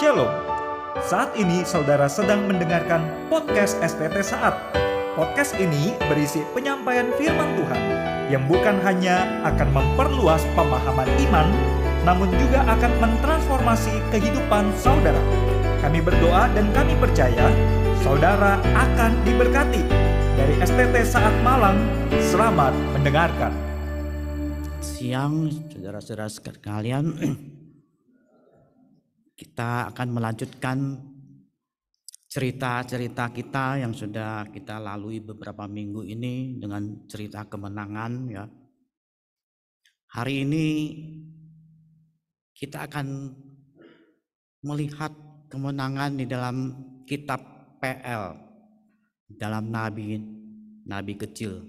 Shalom. 0.00 0.32
Saat 1.04 1.36
ini 1.36 1.60
saudara 1.60 2.08
sedang 2.08 2.48
mendengarkan 2.48 3.04
podcast 3.28 3.76
STT 3.84 4.24
Saat. 4.24 4.56
Podcast 5.12 5.52
ini 5.60 5.92
berisi 6.08 6.40
penyampaian 6.56 7.12
firman 7.20 7.52
Tuhan 7.60 7.82
yang 8.32 8.48
bukan 8.48 8.80
hanya 8.80 9.44
akan 9.44 9.68
memperluas 9.76 10.40
pemahaman 10.56 11.04
iman, 11.28 11.52
namun 12.08 12.32
juga 12.32 12.64
akan 12.64 12.92
mentransformasi 12.96 13.92
kehidupan 14.08 14.72
saudara. 14.80 15.20
Kami 15.84 16.00
berdoa 16.00 16.48
dan 16.56 16.72
kami 16.72 16.96
percaya 16.96 17.52
saudara 18.00 18.56
akan 18.72 19.12
diberkati. 19.28 19.84
Dari 20.32 20.64
STT 20.64 20.96
Saat 21.04 21.36
Malang, 21.44 21.76
selamat 22.32 22.72
mendengarkan. 22.96 23.52
Siang, 24.80 25.52
saudara-saudara 25.68 26.32
sekalian, 26.32 27.20
kita 29.40 29.88
akan 29.88 30.08
melanjutkan 30.12 31.00
cerita-cerita 32.28 33.32
kita 33.32 33.80
yang 33.80 33.96
sudah 33.96 34.44
kita 34.52 34.76
lalui 34.76 35.24
beberapa 35.24 35.64
minggu 35.64 36.04
ini 36.04 36.60
dengan 36.60 37.08
cerita 37.08 37.48
kemenangan 37.48 38.12
ya. 38.28 38.44
Hari 40.12 40.44
ini 40.44 40.66
kita 42.52 42.84
akan 42.84 43.32
melihat 44.60 45.16
kemenangan 45.48 46.20
di 46.20 46.28
dalam 46.28 46.56
kitab 47.08 47.40
PL 47.80 48.36
dalam 49.40 49.72
nabi 49.72 50.20
nabi 50.84 51.16
kecil. 51.16 51.64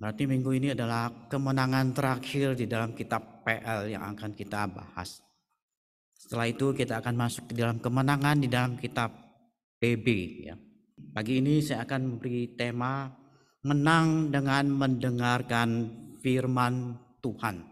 Berarti 0.00 0.24
minggu 0.24 0.50
ini 0.56 0.68
adalah 0.72 1.28
kemenangan 1.28 1.92
terakhir 1.92 2.56
di 2.56 2.64
dalam 2.64 2.96
kitab 2.96 3.44
PL 3.44 3.92
yang 3.92 4.16
akan 4.16 4.32
kita 4.32 4.66
bahas. 4.66 5.20
Setelah 6.22 6.46
itu 6.46 6.70
kita 6.70 7.02
akan 7.02 7.18
masuk 7.18 7.50
ke 7.50 7.58
dalam 7.58 7.82
kemenangan 7.82 8.38
di 8.38 8.46
dalam 8.46 8.78
kitab 8.78 9.10
PB 9.82 10.06
ya. 10.46 10.54
Pagi 11.10 11.42
ini 11.42 11.58
saya 11.58 11.82
akan 11.82 12.14
memberi 12.14 12.54
tema 12.54 13.10
menang 13.66 14.30
dengan 14.30 14.70
mendengarkan 14.70 15.90
firman 16.22 16.94
Tuhan. 17.18 17.66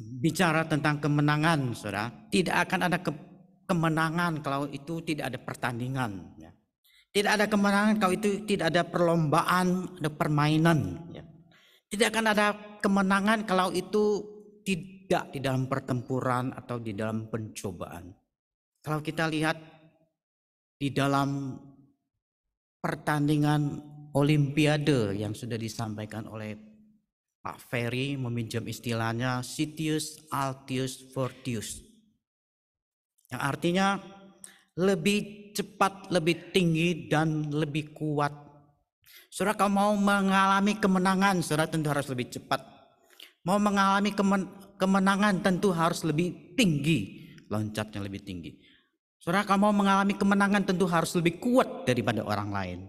Bicara 0.00 0.64
tentang 0.64 0.96
kemenangan, 0.96 1.76
Saudara, 1.76 2.08
tidak 2.32 2.64
akan 2.64 2.80
ada 2.88 2.98
ke 3.04 3.12
kemenangan 3.68 4.40
kalau 4.40 4.64
itu 4.72 5.04
tidak 5.04 5.36
ada 5.36 5.38
pertandingan 5.44 6.40
ya. 6.40 6.50
Tidak 7.12 7.36
ada 7.36 7.46
kemenangan 7.52 8.00
kalau 8.00 8.16
itu 8.16 8.48
tidak 8.48 8.72
ada 8.72 8.82
perlombaan, 8.88 10.00
ada 10.00 10.08
permainan 10.08 11.04
ya. 11.12 11.22
Tidak 11.92 12.08
akan 12.08 12.26
ada 12.32 12.56
kemenangan 12.80 13.44
kalau 13.44 13.68
itu 13.76 14.24
tidak 14.64 14.99
di 15.10 15.42
dalam 15.42 15.66
pertempuran 15.66 16.54
atau 16.54 16.78
di 16.78 16.94
dalam 16.94 17.26
pencobaan. 17.26 18.14
Kalau 18.78 19.02
kita 19.02 19.26
lihat 19.26 19.58
di 20.78 20.94
dalam 20.94 21.58
pertandingan 22.78 23.82
olimpiade 24.14 25.18
yang 25.18 25.34
sudah 25.34 25.58
disampaikan 25.58 26.30
oleh 26.30 26.54
Pak 27.40 27.58
Ferry 27.58 28.14
meminjam 28.14 28.62
istilahnya 28.64 29.42
Sitius 29.42 30.30
Altius 30.30 31.10
Fortius. 31.10 31.82
Yang 33.32 33.42
artinya 33.42 33.86
lebih 34.78 35.50
cepat, 35.52 36.08
lebih 36.14 36.54
tinggi 36.54 37.10
dan 37.10 37.50
lebih 37.50 37.92
kuat. 37.92 38.32
Saudara 39.30 39.58
kalau 39.58 39.72
mau 39.72 39.92
mengalami 39.98 40.78
kemenangan, 40.78 41.42
saudara 41.42 41.70
tentu 41.70 41.90
harus 41.90 42.06
lebih 42.10 42.30
cepat. 42.30 42.60
Mau 43.46 43.56
mengalami 43.56 44.12
kemen 44.12 44.69
kemenangan 44.80 45.44
tentu 45.44 45.76
harus 45.76 46.00
lebih 46.08 46.56
tinggi, 46.56 47.28
loncatnya 47.52 48.00
lebih 48.00 48.24
tinggi. 48.24 48.56
Saudara 49.20 49.44
kalau 49.44 49.68
mau 49.68 49.74
mengalami 49.76 50.16
kemenangan 50.16 50.64
tentu 50.64 50.88
harus 50.88 51.12
lebih 51.12 51.36
kuat 51.36 51.84
daripada 51.84 52.24
orang 52.24 52.48
lain. 52.48 52.80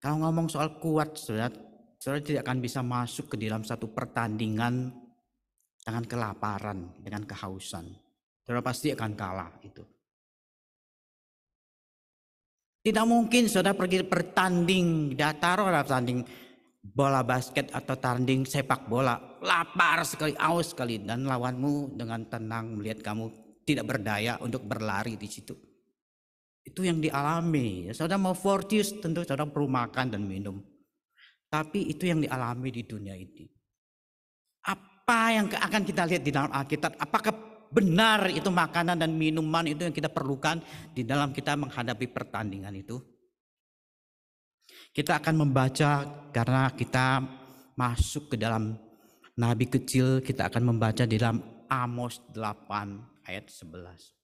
Kalau 0.00 0.24
ngomong 0.24 0.48
soal 0.48 0.80
kuat, 0.80 1.20
saudara, 1.20 1.52
saudara 2.00 2.24
tidak 2.24 2.48
akan 2.48 2.58
bisa 2.64 2.80
masuk 2.80 3.36
ke 3.36 3.36
dalam 3.36 3.60
satu 3.60 3.92
pertandingan 3.92 4.88
dengan 5.84 6.04
kelaparan, 6.08 6.96
dengan 7.04 7.28
kehausan. 7.28 7.92
Saudara 8.40 8.64
pasti 8.64 8.88
akan 8.92 9.12
kalah 9.12 9.52
itu. 9.60 9.84
Tidak 12.84 13.04
mungkin 13.08 13.48
saudara 13.48 13.72
pergi 13.72 14.04
bertanding, 14.04 15.16
taruh 15.16 15.72
bertanding 15.72 16.20
bola 16.84 17.24
basket 17.24 17.72
atau 17.72 17.96
tanding 17.96 18.44
sepak 18.44 18.84
bola, 18.84 19.16
lapar 19.40 20.04
sekali, 20.04 20.36
aus 20.36 20.76
sekali 20.76 21.00
dan 21.00 21.24
lawanmu 21.24 21.96
dengan 21.96 22.28
tenang 22.28 22.76
melihat 22.76 23.00
kamu 23.00 23.32
tidak 23.64 23.88
berdaya 23.88 24.36
untuk 24.44 24.68
berlari 24.68 25.16
di 25.16 25.24
situ. 25.24 25.56
Itu 26.60 26.84
yang 26.84 27.00
dialami. 27.00 27.88
Saudara 27.96 28.20
mau 28.20 28.36
fortius 28.36 29.00
tentu 29.00 29.24
saudara 29.24 29.48
perlu 29.48 29.68
makan 29.68 30.12
dan 30.12 30.28
minum. 30.28 30.60
Tapi 31.48 31.88
itu 31.88 32.04
yang 32.04 32.20
dialami 32.20 32.68
di 32.68 32.82
dunia 32.84 33.16
ini. 33.16 33.48
Apa 34.64 35.20
yang 35.32 35.46
akan 35.48 35.82
kita 35.84 36.04
lihat 36.08 36.22
di 36.24 36.32
dalam 36.32 36.52
Alkitab? 36.52 36.96
Apakah 37.00 37.32
benar 37.68 38.28
itu 38.32 38.48
makanan 38.48 38.96
dan 38.96 39.12
minuman 39.12 39.64
itu 39.68 39.84
yang 39.84 39.92
kita 39.92 40.08
perlukan 40.08 40.60
di 40.92 41.04
dalam 41.04 41.32
kita 41.32 41.56
menghadapi 41.56 42.08
pertandingan 42.12 42.72
itu? 42.76 43.13
Kita 44.94 45.18
akan 45.18 45.42
membaca 45.42 46.06
karena 46.30 46.70
kita 46.70 47.18
masuk 47.74 48.30
ke 48.30 48.36
dalam 48.38 48.78
nabi 49.34 49.66
kecil, 49.66 50.22
kita 50.22 50.46
akan 50.46 50.70
membaca 50.70 51.02
di 51.02 51.18
dalam 51.18 51.42
Amos 51.66 52.22
8 52.30 53.26
ayat 53.26 53.50
11. 53.50 54.14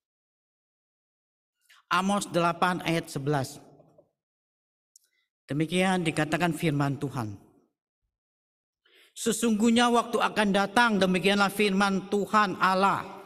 Amos 1.90 2.30
8 2.30 2.86
ayat 2.86 3.10
11. 3.10 3.58
Demikian 5.50 6.06
dikatakan 6.06 6.54
firman 6.54 6.94
Tuhan. 7.02 7.34
Sesungguhnya 9.10 9.90
waktu 9.90 10.22
akan 10.22 10.48
datang 10.54 11.02
demikianlah 11.02 11.50
firman 11.50 12.06
Tuhan 12.06 12.54
Allah. 12.62 13.19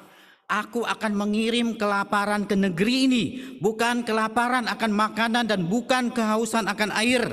Aku 0.45 0.85
akan 0.85 1.17
mengirim 1.17 1.81
kelaparan 1.81 2.45
ke 2.45 2.53
negeri 2.53 3.09
ini, 3.09 3.25
bukan 3.65 4.05
kelaparan 4.05 4.69
akan 4.69 4.93
makanan 4.93 5.49
dan 5.49 5.65
bukan 5.65 6.13
kehausan 6.13 6.69
akan 6.69 6.93
air, 7.01 7.25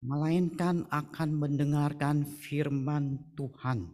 melainkan 0.00 0.88
akan 0.88 1.30
mendengarkan 1.36 2.24
firman 2.24 3.20
Tuhan. 3.36 3.84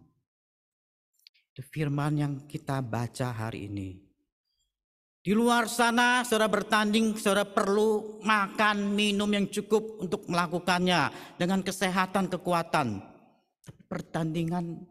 Itu 1.51 1.67
firman 1.67 2.15
yang 2.15 2.33
kita 2.47 2.79
baca 2.79 3.35
hari 3.35 3.67
ini. 3.67 4.07
Di 5.27 5.35
luar 5.35 5.67
sana, 5.67 6.23
saudara 6.23 6.47
bertanding, 6.47 7.19
saudara 7.19 7.43
perlu 7.43 8.23
makan, 8.23 8.95
minum 8.95 9.27
yang 9.27 9.51
cukup 9.51 9.99
untuk 9.99 10.31
melakukannya 10.31 11.35
dengan 11.35 11.67
kesehatan, 11.67 12.31
kekuatan. 12.31 13.03
Pertandingan 13.91 14.87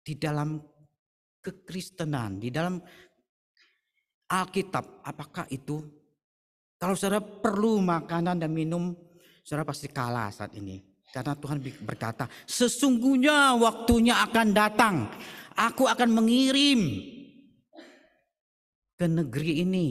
di 0.00 0.16
dalam 0.16 0.64
kekristenan, 1.44 2.40
di 2.40 2.48
dalam 2.48 2.80
Alkitab, 4.24 5.04
apakah 5.04 5.44
itu? 5.52 5.84
Kalau 6.80 6.96
saudara 6.96 7.20
perlu 7.20 7.84
makanan 7.84 8.40
dan 8.40 8.50
minum, 8.50 8.96
saudara 9.44 9.68
pasti 9.68 9.92
kalah 9.92 10.32
saat 10.32 10.56
ini. 10.56 10.80
Karena 11.12 11.38
Tuhan 11.38 11.62
berkata, 11.86 12.26
sesungguhnya 12.42 13.54
waktunya 13.54 14.18
akan 14.26 14.48
datang. 14.50 15.06
Aku 15.54 15.86
akan 15.86 16.10
mengirim 16.10 16.98
ke 18.98 19.06
negeri 19.06 19.62
ini 19.62 19.86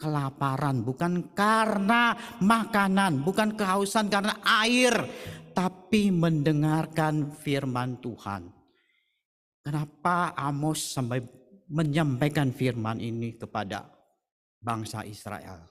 kelaparan. 0.00 0.80
Bukan 0.80 1.36
karena 1.36 2.16
makanan, 2.40 3.20
bukan 3.20 3.52
kehausan 3.52 4.08
karena 4.08 4.40
air. 4.64 4.96
Tapi 5.52 6.10
mendengarkan 6.10 7.30
firman 7.30 8.00
Tuhan. 8.00 8.63
Kenapa 9.64 10.36
Amos 10.36 10.92
sampai 10.92 11.24
menyampaikan 11.72 12.52
firman 12.52 13.00
ini 13.00 13.32
kepada 13.40 13.88
bangsa 14.60 15.08
Israel? 15.08 15.64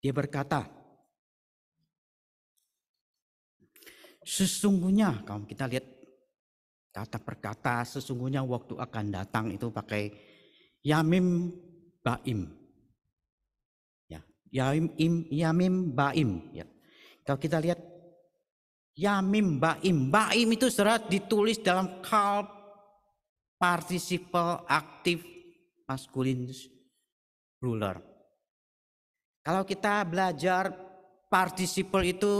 Dia 0.00 0.16
berkata, 0.16 0.64
sesungguhnya 4.24 5.20
kalau 5.28 5.44
kita 5.44 5.68
lihat 5.68 5.84
kata 6.96 7.20
perkata 7.20 7.84
sesungguhnya 7.84 8.40
waktu 8.40 8.80
akan 8.80 9.06
datang 9.12 9.52
itu 9.52 9.68
pakai 9.68 10.08
yamim 10.80 11.52
baim. 12.00 12.48
Ya, 14.08 14.24
yamim 14.48 15.28
yamim 15.28 15.92
baim 15.92 16.56
ya. 16.56 16.64
Kalau 17.20 17.36
kita 17.36 17.60
lihat 17.60 17.93
Yamim 18.94 19.58
baim. 19.58 20.10
Baim 20.10 20.48
itu 20.54 20.70
serat 20.70 21.10
ditulis 21.10 21.58
dalam 21.58 21.98
kalb 22.02 22.46
participle 23.58 24.62
aktif 24.70 25.22
maskulin 25.86 26.46
ruler. 27.58 27.98
Kalau 29.44 29.66
kita 29.66 30.06
belajar 30.08 30.72
participle 31.28 32.06
itu 32.06 32.32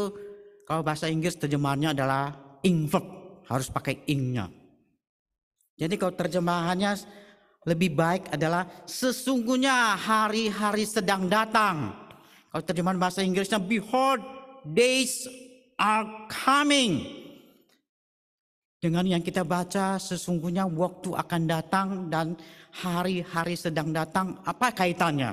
kalau 0.65 0.81
bahasa 0.81 1.11
Inggris 1.11 1.37
terjemahannya 1.37 1.93
adalah 1.93 2.33
ing 2.65 2.89
verb, 2.89 3.05
harus 3.51 3.69
pakai 3.69 4.07
ingnya. 4.09 4.49
Jadi 5.77 5.95
kalau 6.01 6.15
terjemahannya 6.15 6.97
lebih 7.67 7.93
baik 7.93 8.33
adalah 8.33 8.65
sesungguhnya 8.87 9.99
hari-hari 9.99 10.87
sedang 10.89 11.29
datang. 11.29 11.93
Kalau 12.49 12.63
terjemahan 12.63 12.97
bahasa 12.97 13.21
Inggrisnya 13.21 13.59
behold 13.59 14.23
days 14.65 15.29
are 15.79 16.29
coming. 16.31 17.23
Dengan 18.79 19.09
yang 19.09 19.25
kita 19.25 19.49
baca 19.49 19.97
sesungguhnya 19.97 20.69
waktu 20.69 21.17
akan 21.17 21.43
datang 21.49 21.89
dan 22.13 22.37
hari-hari 22.85 23.57
sedang 23.57 23.97
datang 23.97 24.37
apa 24.45 24.77
kaitannya? 24.77 25.33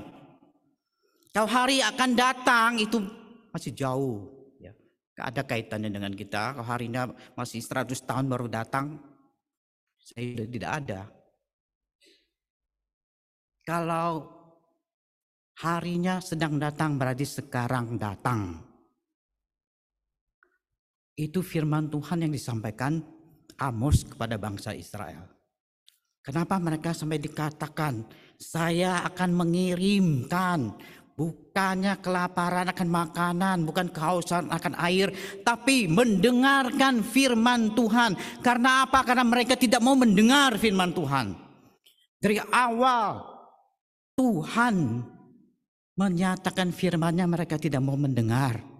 Kalau 1.35 1.47
hari 1.51 1.83
akan 1.83 2.11
datang 2.15 2.79
itu 2.79 3.03
masih 3.51 3.75
jauh 3.75 4.31
ya. 4.59 4.71
Ada 5.19 5.43
kaitannya 5.43 5.91
dengan 5.91 6.15
kita. 6.15 6.55
Kalau 6.55 6.67
harinya 6.67 7.11
masih 7.35 7.59
100 7.59 7.91
tahun 8.07 8.31
baru 8.31 8.47
datang 8.47 8.99
saya 10.01 10.47
tidak 10.49 10.71
ada. 10.83 11.01
Kalau 13.61 14.27
harinya 15.61 16.17
sedang 16.17 16.57
datang 16.57 16.97
berarti 16.97 17.23
sekarang 17.23 17.95
datang. 17.95 18.70
Itu 21.21 21.45
firman 21.45 21.85
Tuhan 21.93 22.25
yang 22.25 22.33
disampaikan 22.33 22.97
Amos 23.61 24.01
kepada 24.09 24.41
bangsa 24.41 24.73
Israel. 24.73 25.21
Kenapa 26.25 26.57
mereka 26.57 26.97
sampai 26.97 27.21
dikatakan, 27.21 28.01
saya 28.41 29.05
akan 29.05 29.29
mengirimkan 29.37 30.73
bukannya 31.13 32.01
kelaparan 32.01 32.73
akan 32.73 32.89
makanan, 32.89 33.57
bukan 33.69 33.93
kehausan 33.93 34.49
akan 34.49 34.73
air, 34.81 35.13
tapi 35.45 35.85
mendengarkan 35.85 37.05
firman 37.05 37.77
Tuhan. 37.77 38.17
Karena 38.41 38.89
apa? 38.89 39.05
Karena 39.05 39.21
mereka 39.21 39.53
tidak 39.53 39.81
mau 39.85 39.93
mendengar 39.93 40.57
firman 40.57 40.89
Tuhan. 40.89 41.37
Dari 42.17 42.41
awal 42.49 43.21
Tuhan 44.17 45.05
menyatakan 45.97 46.73
firman-Nya 46.73 47.29
mereka 47.29 47.61
tidak 47.61 47.81
mau 47.85 47.97
mendengar. 47.97 48.70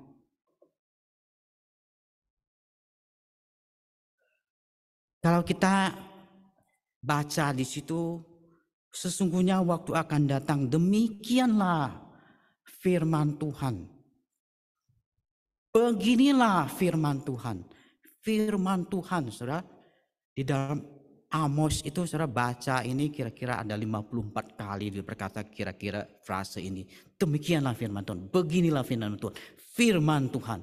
Kalau 5.22 5.46
kita 5.46 5.94
baca 6.98 7.46
di 7.54 7.62
situ, 7.62 8.18
sesungguhnya 8.90 9.62
waktu 9.62 9.94
akan 9.94 10.22
datang 10.26 10.66
demikianlah 10.66 11.94
firman 12.66 13.38
Tuhan. 13.38 13.86
Beginilah 15.70 16.66
firman 16.74 17.22
Tuhan. 17.22 17.62
Firman 18.26 18.90
Tuhan, 18.90 19.30
saudara, 19.30 19.62
di 20.34 20.42
dalam 20.42 20.82
Amos 21.32 21.80
itu 21.88 22.04
saudara 22.04 22.28
baca 22.28 22.84
ini 22.84 23.08
kira-kira 23.08 23.56
ada 23.64 23.80
54 23.80 24.52
kali 24.52 24.92
dia 24.92 25.00
berkata 25.00 25.48
kira-kira 25.48 26.04
frase 26.26 26.60
ini. 26.60 26.84
Demikianlah 27.16 27.72
firman 27.72 28.04
Tuhan. 28.04 28.28
Beginilah 28.28 28.84
firman 28.84 29.16
Tuhan. 29.16 29.36
Firman 29.56 30.24
Tuhan. 30.28 30.60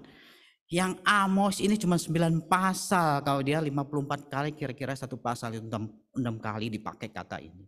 Yang 0.68 1.00
Amos 1.04 1.64
ini 1.64 1.80
cuma 1.80 1.96
9 1.96 2.44
pasal. 2.44 3.24
Kalau 3.24 3.40
dia 3.40 3.58
54 3.60 4.28
kali 4.28 4.50
kira-kira 4.52 4.92
satu 4.92 5.16
pasal 5.16 5.56
itu 5.56 5.64
6, 5.64 6.20
6 6.20 6.20
kali 6.44 6.68
dipakai 6.68 7.08
kata 7.08 7.40
ini. 7.40 7.64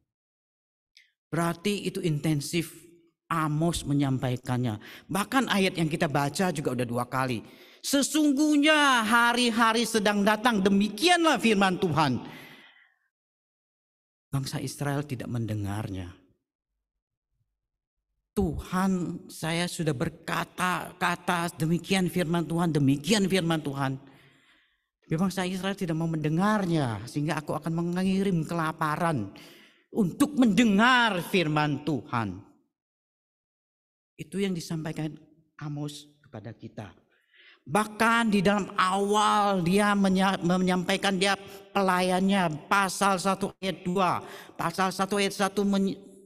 Berarti 1.32 1.88
itu 1.88 2.04
intensif 2.04 2.76
Amos 3.30 3.86
menyampaikannya. 3.88 4.76
Bahkan 5.08 5.48
ayat 5.48 5.80
yang 5.80 5.88
kita 5.88 6.10
baca 6.10 6.52
juga 6.52 6.76
udah 6.76 6.86
dua 6.86 7.08
kali. 7.08 7.40
Sesungguhnya 7.80 9.06
hari-hari 9.08 9.88
sedang 9.88 10.20
datang. 10.20 10.60
Demikianlah 10.60 11.40
firman 11.40 11.80
Tuhan 11.80 12.20
Bangsa 14.30 14.62
Israel 14.62 15.02
tidak 15.02 15.26
mendengarnya. 15.26 16.19
Tuhan, 18.40 19.20
saya 19.28 19.68
sudah 19.68 19.92
berkata 19.92 20.96
kata 20.96 21.60
demikian 21.60 22.08
firman 22.08 22.48
Tuhan, 22.48 22.72
demikian 22.72 23.28
firman 23.28 23.60
Tuhan. 23.60 24.00
Tapi 25.04 25.12
bangsa 25.12 25.44
Israel 25.44 25.76
tidak 25.76 25.92
mau 25.92 26.08
mendengarnya, 26.08 27.04
sehingga 27.04 27.36
aku 27.36 27.52
akan 27.52 27.68
mengirim 27.68 28.40
kelaparan 28.48 29.28
untuk 29.92 30.40
mendengar 30.40 31.20
firman 31.28 31.84
Tuhan. 31.84 32.40
Itu 34.16 34.40
yang 34.40 34.56
disampaikan 34.56 35.12
Amos 35.60 36.08
kepada 36.24 36.56
kita. 36.56 36.96
Bahkan 37.60 38.32
di 38.32 38.40
dalam 38.40 38.72
awal 38.80 39.60
dia 39.60 39.92
menyampaikan 40.40 41.20
dia 41.20 41.36
pelayannya 41.76 42.56
pasal 42.72 43.20
1 43.20 43.36
ayat 43.60 43.84
2. 43.84 44.56
Pasal 44.56 44.88
1 44.96 45.20
ayat 45.20 45.34
1 45.36 45.60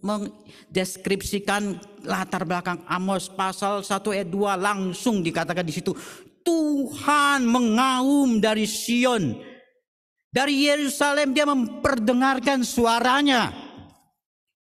mendeskripsikan 0.05 1.81
latar 2.05 2.45
belakang 2.45 2.85
Amos. 2.85 3.33
Pasal 3.33 3.81
1 3.81 3.91
ayat 4.13 4.29
2 4.29 4.61
langsung 4.61 5.25
dikatakan 5.25 5.65
di 5.65 5.73
situ. 5.73 5.97
Tuhan 6.45 7.49
mengaum 7.49 8.37
dari 8.37 8.69
Sion. 8.69 9.33
Dari 10.29 10.69
Yerusalem 10.69 11.33
dia 11.33 11.49
memperdengarkan 11.49 12.61
suaranya. 12.61 13.49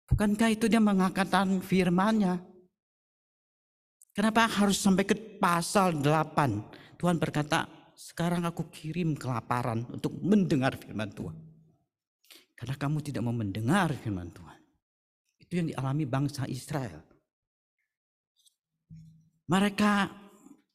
Bukankah 0.07 0.55
itu 0.55 0.71
dia 0.71 0.79
mengatakan 0.79 1.59
firmannya? 1.59 2.39
Kenapa 4.13 4.45
harus 4.45 4.77
sampai 4.77 5.09
ke 5.09 5.17
pasal 5.41 5.97
8? 5.97 7.01
Tuhan 7.01 7.17
berkata, 7.17 7.65
sekarang 7.97 8.45
aku 8.45 8.69
kirim 8.69 9.17
kelaparan 9.17 9.89
untuk 9.89 10.13
mendengar 10.21 10.77
firman 10.77 11.09
Tuhan. 11.09 11.37
Karena 12.53 12.77
kamu 12.77 12.99
tidak 13.01 13.25
mau 13.25 13.33
mendengar 13.33 13.89
firman 13.97 14.29
Tuhan. 14.29 14.52
Itu 15.53 15.61
yang 15.61 15.69
dialami 15.69 16.09
bangsa 16.09 16.49
Israel. 16.49 16.97
Mereka 19.53 20.09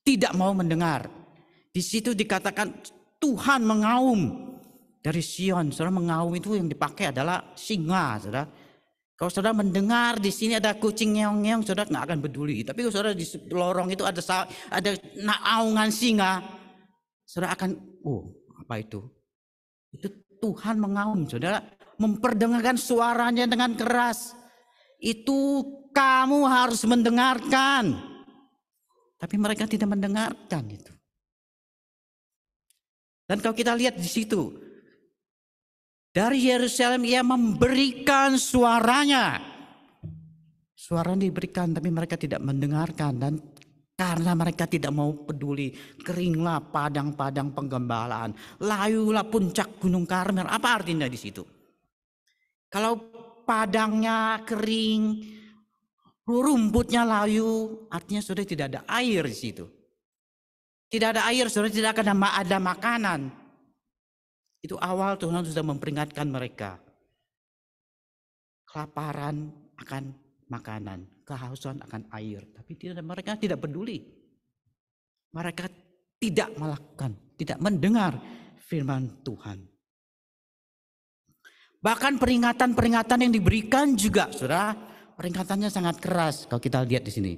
tidak 0.06 0.38
mau 0.38 0.54
mendengar. 0.54 1.10
Di 1.74 1.82
situ 1.82 2.14
dikatakan 2.14 2.86
Tuhan 3.18 3.66
mengaum 3.66 4.54
dari 5.02 5.18
Sion. 5.26 5.74
Saudara 5.74 5.98
mengaum 5.98 6.30
itu 6.38 6.54
yang 6.54 6.70
dipakai 6.70 7.10
adalah 7.10 7.58
singa, 7.58 8.22
saudara. 8.22 8.46
Kalau 9.18 9.34
saudara 9.34 9.58
mendengar 9.58 10.22
di 10.22 10.30
sini 10.30 10.62
ada 10.62 10.78
kucing 10.78 11.18
ngeong-ngeong, 11.18 11.66
saudara 11.66 11.90
nggak 11.90 12.06
akan 12.14 12.20
peduli. 12.22 12.62
Tapi 12.62 12.86
kalau 12.86 12.94
saudara 12.94 13.18
di 13.18 13.26
lorong 13.50 13.90
itu 13.90 14.06
ada 14.06 14.22
ada 14.70 14.92
naungan 15.18 15.90
singa, 15.90 16.46
saudara 17.26 17.58
akan, 17.58 17.82
oh 18.06 18.30
apa 18.62 18.78
itu? 18.78 19.02
Itu 19.90 20.14
Tuhan 20.38 20.78
mengaum, 20.78 21.26
saudara 21.26 21.66
memperdengarkan 21.98 22.78
suaranya 22.78 23.50
dengan 23.50 23.74
keras. 23.74 24.38
Itu 24.98 25.64
kamu 25.94 26.46
harus 26.46 26.82
mendengarkan. 26.86 27.98
Tapi 29.18 29.36
mereka 29.38 29.66
tidak 29.66 29.98
mendengarkan 29.98 30.64
itu. 30.70 30.94
Dan 33.28 33.44
kalau 33.44 33.58
kita 33.58 33.74
lihat 33.76 33.98
di 33.98 34.08
situ, 34.08 34.56
dari 36.14 36.48
Yerusalem 36.48 37.04
ia 37.04 37.22
memberikan 37.26 38.38
suaranya. 38.38 39.42
Suara 40.78 41.18
diberikan 41.18 41.76
tapi 41.76 41.92
mereka 41.92 42.16
tidak 42.16 42.40
mendengarkan 42.40 43.14
dan 43.20 43.34
karena 43.98 44.38
mereka 44.38 44.70
tidak 44.70 44.94
mau 44.94 45.10
peduli, 45.26 45.74
keringlah 46.06 46.70
padang-padang 46.70 47.50
penggembalaan, 47.50 48.30
layulah 48.62 49.26
puncak 49.26 49.82
Gunung 49.82 50.06
Karmel. 50.06 50.46
Apa 50.46 50.78
artinya 50.80 51.10
di 51.10 51.18
situ? 51.18 51.42
Kalau 52.70 53.17
padangnya 53.48 54.44
kering, 54.44 55.24
rumputnya 56.28 57.08
layu, 57.08 57.88
artinya 57.88 58.20
sudah 58.20 58.44
tidak 58.44 58.76
ada 58.76 58.82
air 59.00 59.24
di 59.24 59.38
situ. 59.38 59.66
Tidak 60.92 61.16
ada 61.16 61.24
air, 61.32 61.48
sudah 61.48 61.72
tidak 61.72 61.96
akan 61.96 62.28
ada 62.28 62.58
makanan. 62.60 63.32
Itu 64.60 64.76
awal 64.80 65.16
Tuhan 65.16 65.48
sudah 65.48 65.64
memperingatkan 65.64 66.28
mereka. 66.28 66.80
Kelaparan 68.68 69.48
akan 69.80 70.04
makanan, 70.52 71.08
kehausan 71.24 71.80
akan 71.84 72.08
air. 72.12 72.44
Tapi 72.52 72.72
tidak, 72.76 73.04
mereka 73.04 73.40
tidak 73.40 73.64
peduli. 73.64 74.04
Mereka 75.32 75.72
tidak 76.20 76.56
melakukan, 76.56 77.16
tidak 77.40 77.60
mendengar 77.64 78.20
firman 78.64 79.24
Tuhan. 79.24 79.77
Bahkan 81.78 82.18
peringatan-peringatan 82.18 83.28
yang 83.28 83.34
diberikan 83.34 83.94
juga, 83.94 84.34
saudara, 84.34 84.74
peringatannya 85.14 85.70
sangat 85.70 86.02
keras 86.02 86.50
kalau 86.50 86.62
kita 86.62 86.82
lihat 86.82 87.06
di 87.06 87.14
sini. 87.14 87.34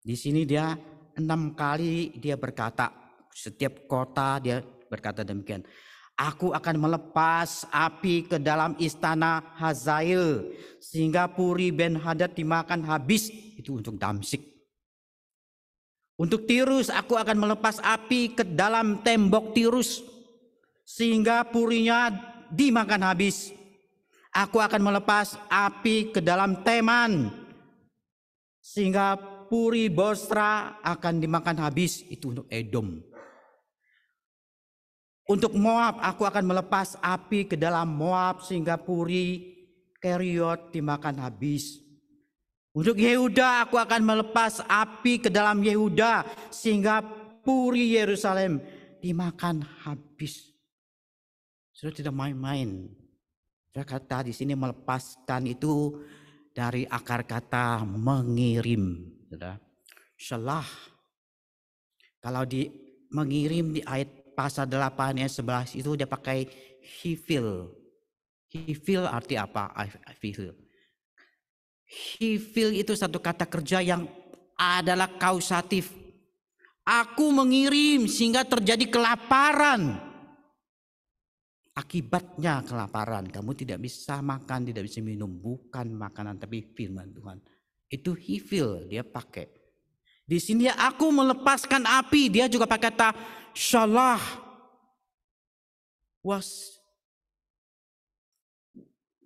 Di 0.00 0.16
sini 0.16 0.48
dia 0.48 0.72
enam 1.20 1.52
kali 1.52 2.16
dia 2.16 2.40
berkata, 2.40 2.88
setiap 3.36 3.84
kota 3.84 4.40
dia 4.40 4.64
berkata 4.88 5.20
demikian. 5.20 5.60
Aku 6.20 6.52
akan 6.52 6.76
melepas 6.76 7.64
api 7.72 8.28
ke 8.28 8.36
dalam 8.36 8.76
istana 8.76 9.40
Hazael 9.56 10.52
sehingga 10.76 11.24
Puri 11.32 11.72
Ben 11.72 11.96
Hadad 11.96 12.36
dimakan 12.36 12.84
habis. 12.84 13.32
Itu 13.56 13.80
untuk 13.80 13.96
Damsik. 13.96 14.44
Untuk 16.20 16.44
Tirus 16.44 16.92
aku 16.92 17.16
akan 17.16 17.40
melepas 17.40 17.80
api 17.80 18.36
ke 18.36 18.44
dalam 18.44 19.00
tembok 19.00 19.56
Tirus 19.56 20.04
sehingga 20.84 21.48
purinya 21.48 22.12
dimakan 22.52 23.06
habis. 23.06 23.54
Aku 24.30 24.62
akan 24.62 24.78
melepas 24.78 25.34
api 25.50 26.14
ke 26.14 26.22
dalam 26.22 26.62
Teman 26.62 27.34
sehingga 28.62 29.18
Puri 29.50 29.90
Bosra 29.90 30.78
akan 30.78 31.18
dimakan 31.18 31.58
habis 31.58 32.06
itu 32.06 32.30
untuk 32.30 32.46
Edom. 32.46 33.02
Untuk 35.26 35.54
Moab 35.58 35.98
aku 35.98 36.22
akan 36.26 36.42
melepas 36.46 36.98
api 36.98 37.50
ke 37.50 37.58
dalam 37.58 37.90
Moab 37.90 38.46
sehingga 38.46 38.78
Puri 38.78 39.58
Keriot 39.98 40.70
dimakan 40.70 41.22
habis. 41.22 41.82
Untuk 42.70 43.02
Yehuda 43.02 43.66
aku 43.66 43.78
akan 43.82 44.02
melepas 44.06 44.62
api 44.62 45.18
ke 45.18 45.30
dalam 45.30 45.58
Yehuda 45.62 46.22
sehingga 46.54 47.02
Puri 47.42 47.98
Yerusalem 47.98 48.62
dimakan 49.02 49.66
habis. 49.82 50.49
Sudah 51.80 51.96
tidak 51.96 52.12
main-main. 52.12 52.92
Saya 53.72 53.88
kata 53.88 54.28
di 54.28 54.36
sini 54.36 54.52
melepaskan 54.52 55.48
itu 55.48 55.96
dari 56.52 56.84
akar 56.84 57.24
kata 57.24 57.88
mengirim. 57.88 59.08
Sudah. 59.32 59.56
Salah. 60.20 60.68
Kalau 62.20 62.44
di 62.44 62.68
mengirim 63.08 63.72
di 63.72 63.80
ayat 63.80 64.12
pasal 64.36 64.68
8 64.68 65.24
ayat 65.24 65.32
11 65.32 65.80
itu 65.80 65.90
dia 65.96 66.04
pakai 66.04 66.44
hifil. 67.00 67.72
Hifil 68.52 69.08
arti 69.08 69.40
apa? 69.40 69.72
Hifil. 70.20 70.52
Hifil 72.20 72.76
itu 72.76 72.92
satu 72.92 73.16
kata 73.16 73.48
kerja 73.48 73.80
yang 73.80 74.04
adalah 74.52 75.08
kausatif. 75.16 75.96
Aku 76.84 77.32
mengirim 77.32 78.04
sehingga 78.04 78.44
terjadi 78.44 78.84
kelaparan. 78.84 80.09
Akibatnya 81.70 82.66
kelaparan. 82.66 83.30
Kamu 83.30 83.54
tidak 83.54 83.78
bisa 83.78 84.18
makan, 84.18 84.66
tidak 84.66 84.90
bisa 84.90 84.98
minum. 84.98 85.30
Bukan 85.30 85.94
makanan 85.94 86.42
tapi 86.42 86.66
firman 86.74 87.14
Tuhan. 87.14 87.38
Itu 87.86 88.14
hifil 88.14 88.90
dia 88.90 89.06
pakai. 89.06 89.46
Di 90.26 90.38
sini 90.38 90.70
aku 90.70 91.10
melepaskan 91.10 91.86
api. 91.86 92.30
Dia 92.30 92.50
juga 92.50 92.66
pakai 92.66 92.90
kata 92.90 93.08
shalah. 93.54 94.22
Was 96.22 96.78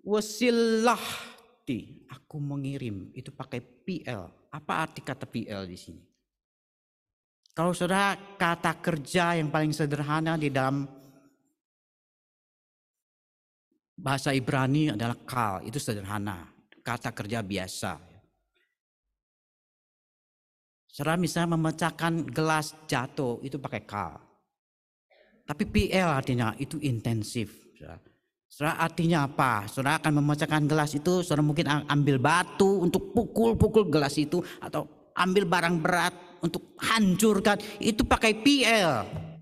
wasilahti. 0.05 2.05
Aku 2.13 2.37
mengirim. 2.41 3.09
Itu 3.17 3.33
pakai 3.33 3.61
PL. 3.61 4.29
Apa 4.53 4.85
arti 4.85 5.01
kata 5.01 5.25
PL 5.25 5.65
di 5.65 5.81
sini? 5.81 6.05
Kalau 7.55 7.71
saudara 7.71 8.19
kata 8.35 8.83
kerja 8.83 9.39
yang 9.39 9.47
paling 9.47 9.71
sederhana 9.71 10.35
di 10.35 10.51
dalam 10.51 10.91
bahasa 13.95 14.35
Ibrani 14.35 14.91
adalah 14.93 15.17
kal, 15.23 15.63
itu 15.63 15.79
sederhana. 15.79 16.51
Kata 16.85 17.15
kerja 17.15 17.41
biasa. 17.41 17.97
Saudara 20.91 21.19
misalnya 21.19 21.57
memecahkan 21.59 22.29
gelas 22.31 22.77
jatuh, 22.87 23.43
itu 23.43 23.59
pakai 23.59 23.83
kal. 23.83 24.21
Tapi 25.45 25.65
PL 25.67 26.09
artinya 26.09 26.55
itu 26.61 26.79
intensif. 26.79 27.51
Saudara 28.47 28.79
artinya 28.79 29.27
apa? 29.27 29.67
Saudara 29.67 29.99
akan 29.99 30.23
memecahkan 30.23 30.63
gelas 30.71 30.95
itu, 30.95 31.27
saudara 31.27 31.43
mungkin 31.43 31.67
ambil 31.67 32.23
batu 32.23 32.87
untuk 32.87 33.11
pukul-pukul 33.11 33.91
gelas 33.91 34.15
itu 34.15 34.39
atau 34.63 35.11
ambil 35.19 35.45
barang 35.51 35.77
berat 35.83 36.15
untuk 36.39 36.79
hancurkan 36.79 37.59
itu 37.83 38.07
pakai 38.07 38.33
PL. 38.39 39.34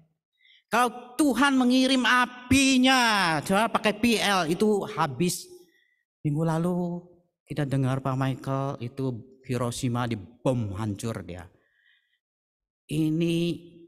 Kalau 0.72 0.88
Tuhan 1.20 1.60
mengirim 1.60 2.00
apinya, 2.08 3.36
coba 3.44 3.68
pakai 3.68 3.92
PL 3.92 4.48
itu 4.48 4.88
habis. 4.96 5.44
Minggu 6.24 6.48
lalu 6.48 6.96
kita 7.44 7.68
dengar 7.68 8.00
Pak 8.00 8.16
Michael 8.16 8.80
itu 8.80 9.36
Hiroshima 9.44 10.08
dibom 10.08 10.72
hancur 10.72 11.20
dia. 11.28 11.44
Ini 12.88 13.36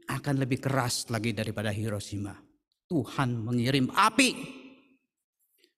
akan 0.05 0.35
lebih 0.37 0.61
keras 0.61 1.09
lagi 1.09 1.33
daripada 1.33 1.73
Hiroshima. 1.73 2.37
Tuhan 2.85 3.33
mengirim 3.33 3.89
api 3.89 4.29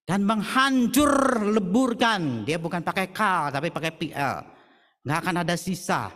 dan 0.04 0.28
menghancur 0.28 1.40
leburkan. 1.56 2.44
Dia 2.44 2.60
bukan 2.60 2.84
pakai 2.84 3.16
kal 3.16 3.56
tapi 3.56 3.72
pakai 3.72 3.96
PL. 3.96 4.36
Nggak 5.08 5.20
akan 5.24 5.36
ada 5.48 5.56
sisa. 5.56 6.12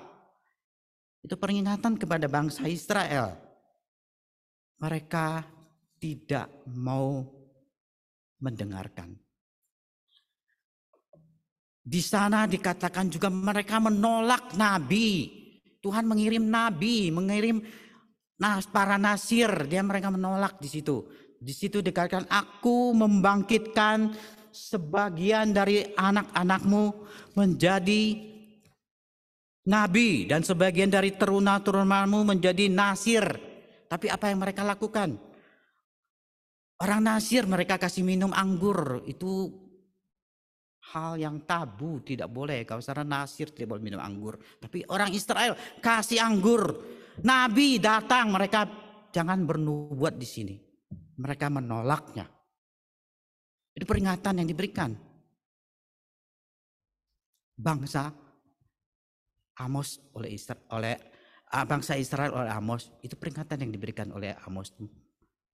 Itu 1.23 1.39
peringatan 1.39 1.95
kepada 1.95 2.27
bangsa 2.27 2.67
Israel. 2.67 3.50
Mereka 4.81 5.45
tidak 6.01 6.49
mau 6.73 7.21
mendengarkan. 8.41 9.13
Di 11.81 12.01
sana 12.01 12.45
dikatakan 12.45 13.09
juga 13.09 13.29
mereka 13.29 13.77
menolak 13.77 14.57
nabi. 14.57 15.29
Tuhan 15.81 16.05
mengirim 16.05 16.45
nabi, 16.45 17.09
mengirim 17.09 17.61
para 18.69 18.97
nasir, 19.01 19.49
dia 19.69 19.81
mereka 19.81 20.13
menolak 20.13 20.61
di 20.61 20.69
situ. 20.69 21.05
Di 21.41 21.53
situ 21.53 21.81
dikatakan 21.81 22.29
aku 22.29 22.93
membangkitkan 22.93 24.13
sebagian 24.53 25.53
dari 25.53 25.89
anak-anakmu 25.97 26.83
menjadi 27.33 28.03
nabi 29.65 30.29
dan 30.29 30.45
sebagian 30.45 30.93
dari 30.93 31.17
teruna-turunamu 31.17 32.21
menjadi 32.25 32.69
nasir. 32.69 33.50
Tapi 33.91 34.07
apa 34.07 34.31
yang 34.31 34.39
mereka 34.39 34.63
lakukan? 34.63 35.19
Orang 36.79 37.01
nasir 37.03 37.43
mereka 37.43 37.75
kasih 37.75 38.07
minum 38.07 38.31
anggur. 38.31 39.03
Itu 39.03 39.51
hal 40.95 41.19
yang 41.19 41.43
tabu 41.43 41.99
tidak 41.99 42.31
boleh. 42.31 42.63
Kalau 42.63 42.79
secara 42.79 43.03
nasir 43.03 43.51
tidak 43.51 43.75
boleh 43.75 43.83
minum 43.83 43.99
anggur. 43.99 44.39
Tapi 44.39 44.87
orang 44.87 45.11
Israel 45.11 45.59
kasih 45.83 46.23
anggur. 46.23 46.71
Nabi 47.27 47.83
datang 47.83 48.31
mereka 48.31 48.63
jangan 49.11 49.43
bernubuat 49.43 50.15
di 50.15 50.23
sini. 50.23 50.55
Mereka 51.19 51.51
menolaknya. 51.51 52.23
Itu 53.75 53.83
peringatan 53.83 54.39
yang 54.39 54.47
diberikan. 54.47 54.95
Bangsa 57.59 58.07
Amos 59.59 59.99
oleh 60.17 60.33
Israel, 60.33 60.63
oleh 60.73 61.10
bangsa 61.51 61.99
Israel 61.99 62.31
oleh 62.31 62.51
Amos 62.51 62.87
itu 63.03 63.19
peringatan 63.19 63.67
yang 63.67 63.71
diberikan 63.75 64.07
oleh 64.15 64.31
Amos 64.47 64.71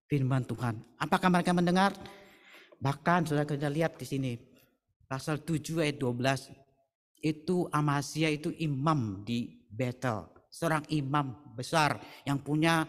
firman 0.05 0.45
Tuhan. 0.45 0.77
Apakah 1.01 1.33
mereka 1.33 1.51
mendengar? 1.57 1.91
Bahkan 2.77 3.33
sudah 3.33 3.43
kita 3.49 3.67
lihat 3.73 3.97
di 3.97 4.05
sini 4.05 4.31
pasal 5.09 5.41
7 5.41 5.81
ayat 5.81 5.97
12 5.97 6.53
itu 7.25 7.65
Amasya 7.73 8.29
itu 8.29 8.53
imam 8.61 9.25
di 9.25 9.65
Betel, 9.67 10.29
seorang 10.53 10.85
imam 10.93 11.53
besar 11.57 11.97
yang 12.29 12.37
punya 12.45 12.85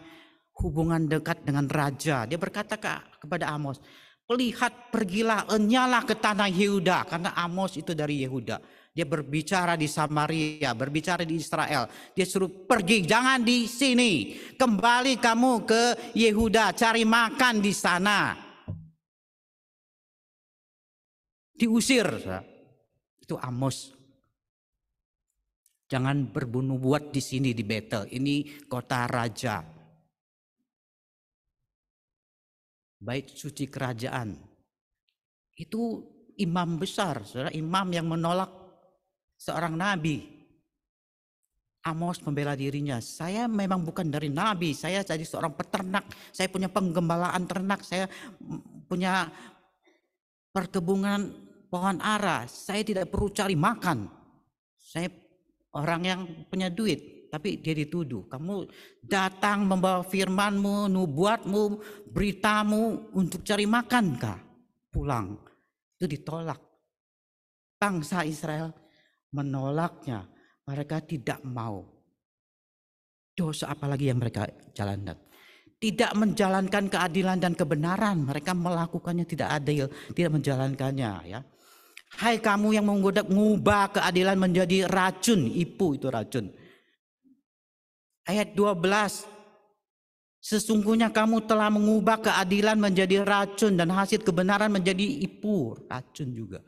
hubungan 0.61 1.09
dekat 1.09 1.41
dengan 1.41 1.65
raja. 1.65 2.29
Dia 2.29 2.37
berkata 2.37 2.77
ke, 2.77 3.25
kepada 3.25 3.49
Amos, 3.49 3.81
"Lihat, 4.29 4.93
pergilah, 4.93 5.49
enyalah 5.49 6.05
ke 6.05 6.13
tanah 6.13 6.45
Yehuda 6.45 7.09
karena 7.09 7.33
Amos 7.33 7.73
itu 7.81 7.97
dari 7.97 8.21
Yehuda." 8.21 8.78
Dia 8.99 9.07
berbicara 9.07 9.79
di 9.79 9.87
Samaria, 9.87 10.75
berbicara 10.75 11.23
di 11.23 11.39
Israel. 11.39 11.87
Dia 12.11 12.27
suruh 12.27 12.51
pergi, 12.51 13.07
jangan 13.07 13.39
di 13.39 13.63
sini. 13.63 14.35
Kembali 14.59 15.15
kamu 15.15 15.63
ke 15.63 16.11
Yehuda, 16.19 16.75
cari 16.75 17.07
makan 17.07 17.63
di 17.63 17.71
sana. 17.71 18.35
Diusir. 21.55 22.11
Itu 23.23 23.39
Amos. 23.39 23.95
Jangan 25.87 26.35
berbunuh 26.35 26.75
buat 26.75 27.15
di 27.15 27.23
sini 27.23 27.55
di 27.55 27.63
Betel. 27.63 28.03
Ini 28.11 28.67
kota 28.67 29.07
raja. 29.07 29.63
Bait 32.99 33.31
suci 33.31 33.63
kerajaan. 33.63 34.35
Itu 35.55 36.03
imam 36.35 36.75
besar, 36.75 37.23
saudara, 37.23 37.47
imam 37.55 37.87
yang 37.95 38.11
menolak 38.11 38.58
seorang 39.39 39.73
nabi. 39.79 40.19
Amos 41.87 42.19
membela 42.27 42.59
dirinya. 42.59 42.99
Saya 42.99 43.47
memang 43.47 43.87
bukan 43.87 44.11
dari 44.11 44.27
nabi, 44.27 44.75
saya 44.75 44.99
jadi 44.99 45.23
seorang 45.23 45.55
peternak. 45.55 46.11
Saya 46.35 46.51
punya 46.51 46.67
penggembalaan 46.67 47.47
ternak, 47.47 47.87
saya 47.87 48.11
punya 48.85 49.31
perkebunan 50.51 51.31
pohon 51.71 52.03
ara. 52.03 52.43
Saya 52.51 52.83
tidak 52.83 53.07
perlu 53.07 53.31
cari 53.31 53.55
makan. 53.55 54.11
Saya 54.75 55.07
orang 55.71 56.01
yang 56.03 56.21
punya 56.51 56.67
duit, 56.67 57.31
tapi 57.31 57.63
dia 57.63 57.71
dituduh. 57.71 58.27
Kamu 58.27 58.67
datang 58.99 59.63
membawa 59.63 60.03
firmanmu, 60.03 60.91
nubuatmu, 60.91 61.63
beritamu 62.11 63.15
untuk 63.15 63.39
cari 63.47 63.63
makan 63.63 64.05
kah? 64.19 64.39
Pulang. 64.91 65.39
Itu 65.95 66.11
ditolak. 66.11 66.59
Bangsa 67.79 68.27
Israel 68.27 68.88
menolaknya. 69.33 70.25
Mereka 70.65 71.01
tidak 71.09 71.41
mau. 71.45 71.81
Dosa 73.33 73.71
apalagi 73.73 74.11
yang 74.11 74.19
mereka 74.21 74.45
jalankan. 74.75 75.17
tidak 75.79 76.11
menjalankan 76.11 76.91
keadilan 76.91 77.39
dan 77.39 77.55
kebenaran. 77.55 78.27
Mereka 78.27 78.51
melakukannya 78.51 79.23
tidak 79.23 79.47
adil, 79.63 79.87
tidak 80.11 80.31
menjalankannya 80.35 81.11
ya. 81.23 81.39
Hai 82.19 82.41
kamu 82.41 82.75
yang 82.75 82.83
menggoda 82.83 83.23
mengubah 83.23 83.95
keadilan 83.95 84.35
menjadi 84.35 84.89
racun, 84.91 85.47
ipu 85.47 85.95
itu 85.95 86.11
racun. 86.11 86.51
Ayat 88.27 88.51
12. 88.57 89.23
Sesungguhnya 90.39 91.11
kamu 91.11 91.45
telah 91.45 91.67
mengubah 91.71 92.19
keadilan 92.23 92.79
menjadi 92.79 93.23
racun 93.23 93.75
dan 93.77 93.91
hasil 93.93 94.23
kebenaran 94.23 94.71
menjadi 94.71 95.03
ipu, 95.23 95.77
racun 95.87 96.33
juga. 96.33 96.59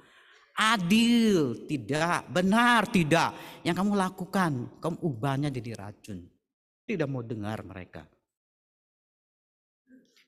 Adil 0.58 1.65
tidak, 1.65 2.27
benar 2.27 2.88
tidak. 2.91 3.62
Yang 3.63 3.75
kamu 3.81 3.93
lakukan, 3.96 4.51
kamu 4.84 4.98
ubahnya 5.00 5.50
jadi 5.50 5.72
racun. 5.77 6.27
Tidak 6.86 7.08
mau 7.08 7.24
dengar 7.24 7.63
mereka. 7.63 8.03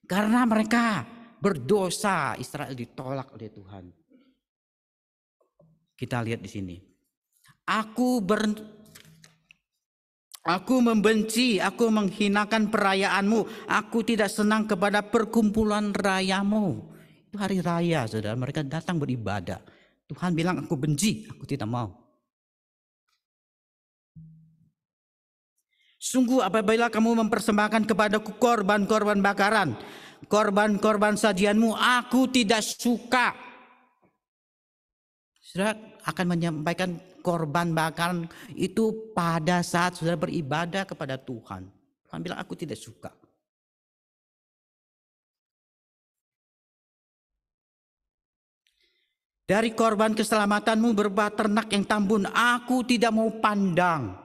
Karena 0.04 0.44
mereka 0.44 1.04
berdosa, 1.40 2.36
Israel 2.40 2.76
ditolak 2.76 3.36
oleh 3.36 3.50
Tuhan. 3.52 3.86
Kita 5.96 6.24
lihat 6.24 6.40
di 6.44 6.50
sini. 6.52 6.76
Aku 7.64 8.20
ber, 8.20 8.44
Aku 10.44 10.84
membenci, 10.84 11.56
aku 11.56 11.88
menghinakan 11.88 12.68
perayaanmu. 12.68 13.64
Aku 13.64 14.04
tidak 14.04 14.28
senang 14.28 14.68
kepada 14.68 15.00
perkumpulan 15.00 15.96
rayamu. 15.96 16.84
Itu 17.32 17.40
hari 17.40 17.64
raya, 17.64 18.04
saudara. 18.12 18.36
Mereka 18.36 18.68
datang 18.68 19.00
beribadah. 19.00 19.64
Tuhan 20.14 20.38
bilang, 20.38 20.62
aku 20.62 20.78
benci, 20.78 21.26
aku 21.26 21.44
tidak 21.50 21.66
mau. 21.66 21.90
Sungguh 25.98 26.44
apabila 26.44 26.92
kamu 26.94 27.26
mempersembahkan 27.26 27.90
kepadaku 27.90 28.38
korban-korban 28.38 29.24
bakaran, 29.24 29.74
korban-korban 30.30 31.18
sajianmu, 31.18 31.74
aku 31.74 32.30
tidak 32.30 32.62
suka. 32.62 33.34
Saudara 35.40 35.74
akan 36.04 36.26
menyampaikan 36.28 37.00
korban 37.24 37.72
bakaran 37.72 38.28
itu 38.54 39.16
pada 39.16 39.64
saat 39.64 39.96
sudah 39.96 40.20
beribadah 40.20 40.84
kepada 40.84 41.16
Tuhan. 41.16 41.72
Tuhan 42.06 42.20
bilang 42.20 42.38
aku 42.38 42.54
tidak 42.60 42.78
suka. 42.78 43.23
Dari 49.44 49.76
korban 49.76 50.16
keselamatanmu 50.16 50.96
berupa 50.96 51.28
ternak 51.28 51.68
yang 51.76 51.84
tambun, 51.84 52.24
aku 52.32 52.88
tidak 52.88 53.12
mau 53.12 53.28
pandang. 53.44 54.16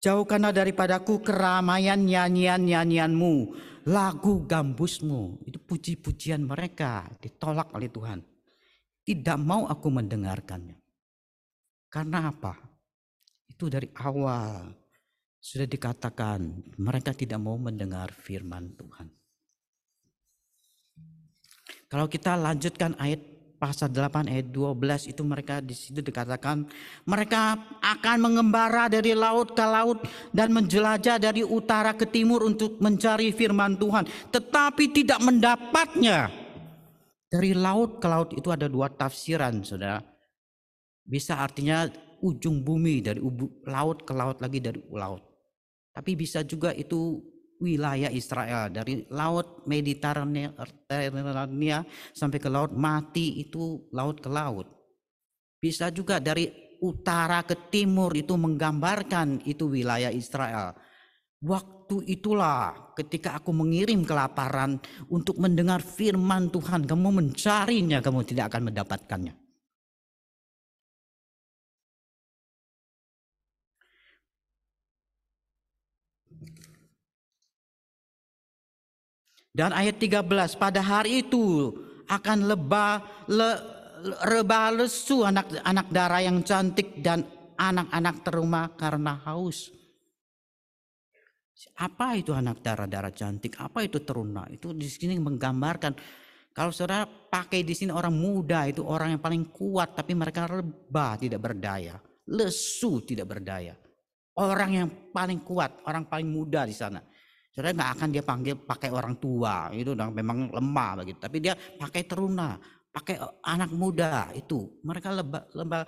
Jauhkanlah 0.00 0.54
daripadaku 0.54 1.20
keramaian 1.20 1.98
nyanyian-nyanyianmu, 1.98 3.34
lagu 3.90 4.46
gambusmu. 4.46 5.42
Itu 5.44 5.58
puji-pujian 5.66 6.46
mereka 6.46 7.10
ditolak 7.18 7.74
oleh 7.74 7.90
Tuhan. 7.90 8.22
Tidak 9.02 9.38
mau 9.42 9.66
aku 9.66 9.88
mendengarkannya. 9.90 10.78
Karena 11.90 12.30
apa? 12.30 12.54
Itu 13.50 13.66
dari 13.66 13.90
awal 13.98 14.72
sudah 15.42 15.66
dikatakan 15.66 16.70
mereka 16.78 17.10
tidak 17.18 17.42
mau 17.42 17.58
mendengar 17.58 18.14
firman 18.14 18.78
Tuhan. 18.78 19.10
Kalau 21.90 22.06
kita 22.06 22.38
lanjutkan 22.38 22.94
ayat 23.02 23.39
pasal 23.60 23.92
8 23.92 24.32
ayat 24.32 24.48
12 24.48 25.12
itu 25.12 25.20
mereka 25.20 25.60
di 25.60 25.76
situ 25.76 26.00
dikatakan 26.00 26.64
mereka 27.04 27.60
akan 27.84 28.16
mengembara 28.24 28.88
dari 28.88 29.12
laut 29.12 29.52
ke 29.52 29.60
laut 29.60 30.00
dan 30.32 30.48
menjelajah 30.48 31.20
dari 31.20 31.44
utara 31.44 31.92
ke 31.92 32.08
timur 32.08 32.48
untuk 32.48 32.80
mencari 32.80 33.36
firman 33.36 33.76
Tuhan 33.76 34.08
tetapi 34.32 34.84
tidak 34.96 35.20
mendapatnya. 35.20 36.32
Dari 37.30 37.54
laut 37.54 38.02
ke 38.02 38.10
laut 38.10 38.34
itu 38.34 38.50
ada 38.50 38.66
dua 38.66 38.90
tafsiran 38.90 39.62
Saudara. 39.62 40.02
Bisa 41.06 41.38
artinya 41.38 41.86
ujung 42.24 42.64
bumi 42.64 43.04
dari 43.04 43.22
laut 43.70 44.02
ke 44.02 44.12
laut 44.16 44.42
lagi 44.42 44.58
dari 44.58 44.82
laut. 44.90 45.22
Tapi 45.94 46.18
bisa 46.18 46.42
juga 46.42 46.74
itu 46.74 47.22
wilayah 47.60 48.08
Israel 48.08 48.72
dari 48.72 49.04
laut 49.12 49.68
Mediterania 49.68 50.50
sampai 52.16 52.38
ke 52.40 52.48
laut 52.48 52.72
mati 52.72 53.44
itu 53.44 53.86
laut 53.92 54.18
ke 54.18 54.32
laut. 54.32 54.66
Bisa 55.60 55.92
juga 55.92 56.18
dari 56.18 56.48
utara 56.80 57.44
ke 57.44 57.68
timur 57.68 58.16
itu 58.16 58.34
menggambarkan 58.34 59.44
itu 59.44 59.68
wilayah 59.68 60.08
Israel. 60.08 60.72
Waktu 61.40 62.04
itulah 62.08 62.92
ketika 62.96 63.40
aku 63.40 63.52
mengirim 63.52 64.04
kelaparan 64.04 64.76
untuk 65.08 65.40
mendengar 65.40 65.80
firman 65.80 66.52
Tuhan, 66.52 66.84
kamu 66.84 67.08
mencarinya, 67.12 68.04
kamu 68.04 68.28
tidak 68.28 68.52
akan 68.52 68.72
mendapatkannya. 68.72 69.39
Dan 79.60 79.76
ayat 79.76 80.00
13, 80.00 80.56
pada 80.56 80.80
hari 80.80 81.20
itu 81.20 81.68
akan 82.08 82.48
lebah 82.48 83.28
le, 83.28 83.50
reba 84.24 84.72
lesu 84.72 85.20
anak-anak 85.20 85.86
darah 85.92 86.24
yang 86.24 86.40
cantik 86.40 87.04
dan 87.04 87.28
anak-anak 87.60 88.24
terumah 88.24 88.72
karena 88.72 89.20
haus. 89.28 89.68
Apa 91.76 92.16
itu 92.16 92.32
anak 92.32 92.64
darah-darah 92.64 93.12
cantik? 93.12 93.60
Apa 93.60 93.84
itu 93.84 94.00
teruna? 94.00 94.48
Itu 94.48 94.72
di 94.72 94.88
sini 94.88 95.20
menggambarkan 95.20 95.92
kalau 96.56 96.72
saudara 96.72 97.04
pakai 97.04 97.60
di 97.60 97.76
sini 97.76 97.92
orang 97.92 98.16
muda 98.16 98.64
itu 98.64 98.80
orang 98.80 99.12
yang 99.12 99.20
paling 99.20 99.44
kuat 99.52 99.92
tapi 99.92 100.16
mereka 100.16 100.48
rebah 100.48 101.20
tidak 101.20 101.36
berdaya, 101.36 102.00
lesu 102.32 103.04
tidak 103.04 103.28
berdaya. 103.28 103.76
Orang 104.40 104.70
yang 104.72 104.88
paling 105.12 105.44
kuat, 105.44 105.84
orang 105.84 106.08
paling 106.08 106.32
muda 106.32 106.64
di 106.64 106.72
sana. 106.72 107.04
Saudara 107.50 107.74
nggak 107.74 107.92
akan 107.98 108.08
dia 108.14 108.22
panggil 108.22 108.54
pakai 108.62 108.90
orang 108.94 109.18
tua, 109.18 109.74
itu 109.74 109.90
udah 109.98 110.06
memang 110.14 110.54
lemah 110.54 111.02
begitu. 111.02 111.18
Tapi 111.18 111.36
dia 111.42 111.58
pakai 111.58 112.06
teruna, 112.06 112.54
pakai 112.94 113.18
anak 113.42 113.70
muda 113.74 114.30
itu. 114.38 114.78
Mereka 114.86 115.08
lebah, 115.10 115.42
lebah 115.58 115.82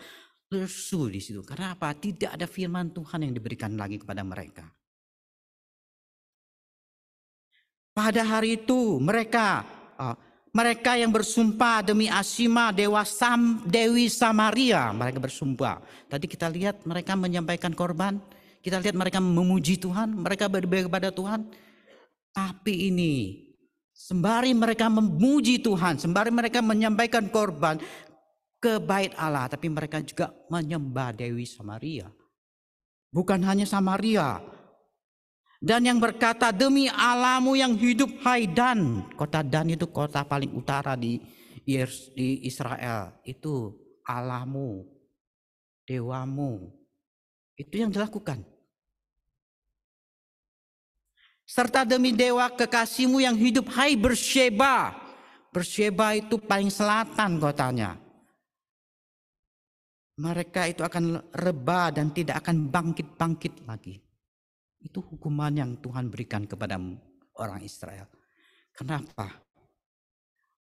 lesu 0.50 1.06
di 1.06 1.22
situ. 1.22 1.40
Karena 1.46 1.78
apa? 1.78 1.94
Tidak 1.94 2.34
ada 2.34 2.50
firman 2.50 2.90
Tuhan 2.90 3.24
yang 3.24 3.32
diberikan 3.32 3.78
lagi 3.78 4.02
kepada 4.02 4.26
mereka. 4.26 4.66
Pada 7.92 8.24
hari 8.24 8.56
itu 8.56 8.96
mereka 8.98 9.62
uh, 10.00 10.16
mereka 10.52 10.96
yang 10.96 11.08
bersumpah 11.12 11.80
demi 11.80 12.08
Asima 12.08 12.72
Dewa 12.72 13.04
Sam, 13.04 13.64
Dewi 13.68 14.08
Samaria 14.08 14.92
mereka 14.92 15.20
bersumpah. 15.20 15.80
Tadi 16.08 16.24
kita 16.28 16.48
lihat 16.48 16.84
mereka 16.88 17.16
menyampaikan 17.16 17.72
korban 17.72 18.20
kita 18.62 18.78
lihat 18.78 18.94
mereka 18.94 19.18
memuji 19.18 19.74
Tuhan, 19.74 20.14
mereka 20.14 20.46
beribadah 20.46 20.86
kepada 20.86 21.08
Tuhan. 21.10 21.50
Tapi 22.32 22.94
ini 22.94 23.44
sembari 23.90 24.54
mereka 24.54 24.86
memuji 24.86 25.58
Tuhan, 25.60 25.98
sembari 25.98 26.30
mereka 26.30 26.62
menyampaikan 26.62 27.26
korban 27.28 27.82
ke 28.62 28.78
bait 28.78 29.10
Allah, 29.18 29.50
tapi 29.50 29.66
mereka 29.66 29.98
juga 30.00 30.30
menyembah 30.46 31.10
Dewi 31.12 31.42
Samaria. 31.42 32.06
Bukan 33.10 33.42
hanya 33.42 33.66
Samaria. 33.66 34.38
Dan 35.62 35.86
yang 35.86 35.98
berkata 36.02 36.50
demi 36.50 36.90
Allahmu 36.90 37.54
yang 37.54 37.74
hidup 37.78 38.22
hai 38.26 38.50
Dan. 38.50 39.06
Kota 39.14 39.46
Dan 39.46 39.70
itu 39.70 39.86
kota 39.90 40.22
paling 40.26 40.54
utara 40.54 40.98
di 40.98 41.18
Israel. 42.42 43.14
Itu 43.22 43.78
Allahmu, 44.02 44.82
dewamu. 45.86 46.70
Itu 47.54 47.78
yang 47.78 47.94
dilakukan 47.94 48.42
serta 51.52 51.84
demi 51.84 52.16
dewa 52.16 52.48
kekasihmu 52.48 53.20
yang 53.20 53.36
hidup 53.36 53.68
hai 53.76 53.92
bersyeba. 53.92 54.96
Bersyeba 55.52 56.16
itu 56.16 56.40
paling 56.40 56.72
selatan 56.72 57.36
kotanya. 57.36 58.00
Mereka 60.16 60.72
itu 60.72 60.80
akan 60.80 61.28
reba 61.36 61.92
dan 61.92 62.08
tidak 62.16 62.40
akan 62.40 62.72
bangkit-bangkit 62.72 63.68
lagi. 63.68 64.00
Itu 64.80 65.04
hukuman 65.04 65.52
yang 65.52 65.76
Tuhan 65.76 66.08
berikan 66.08 66.48
kepada 66.48 66.80
orang 67.36 67.60
Israel. 67.60 68.08
Kenapa? 68.72 69.28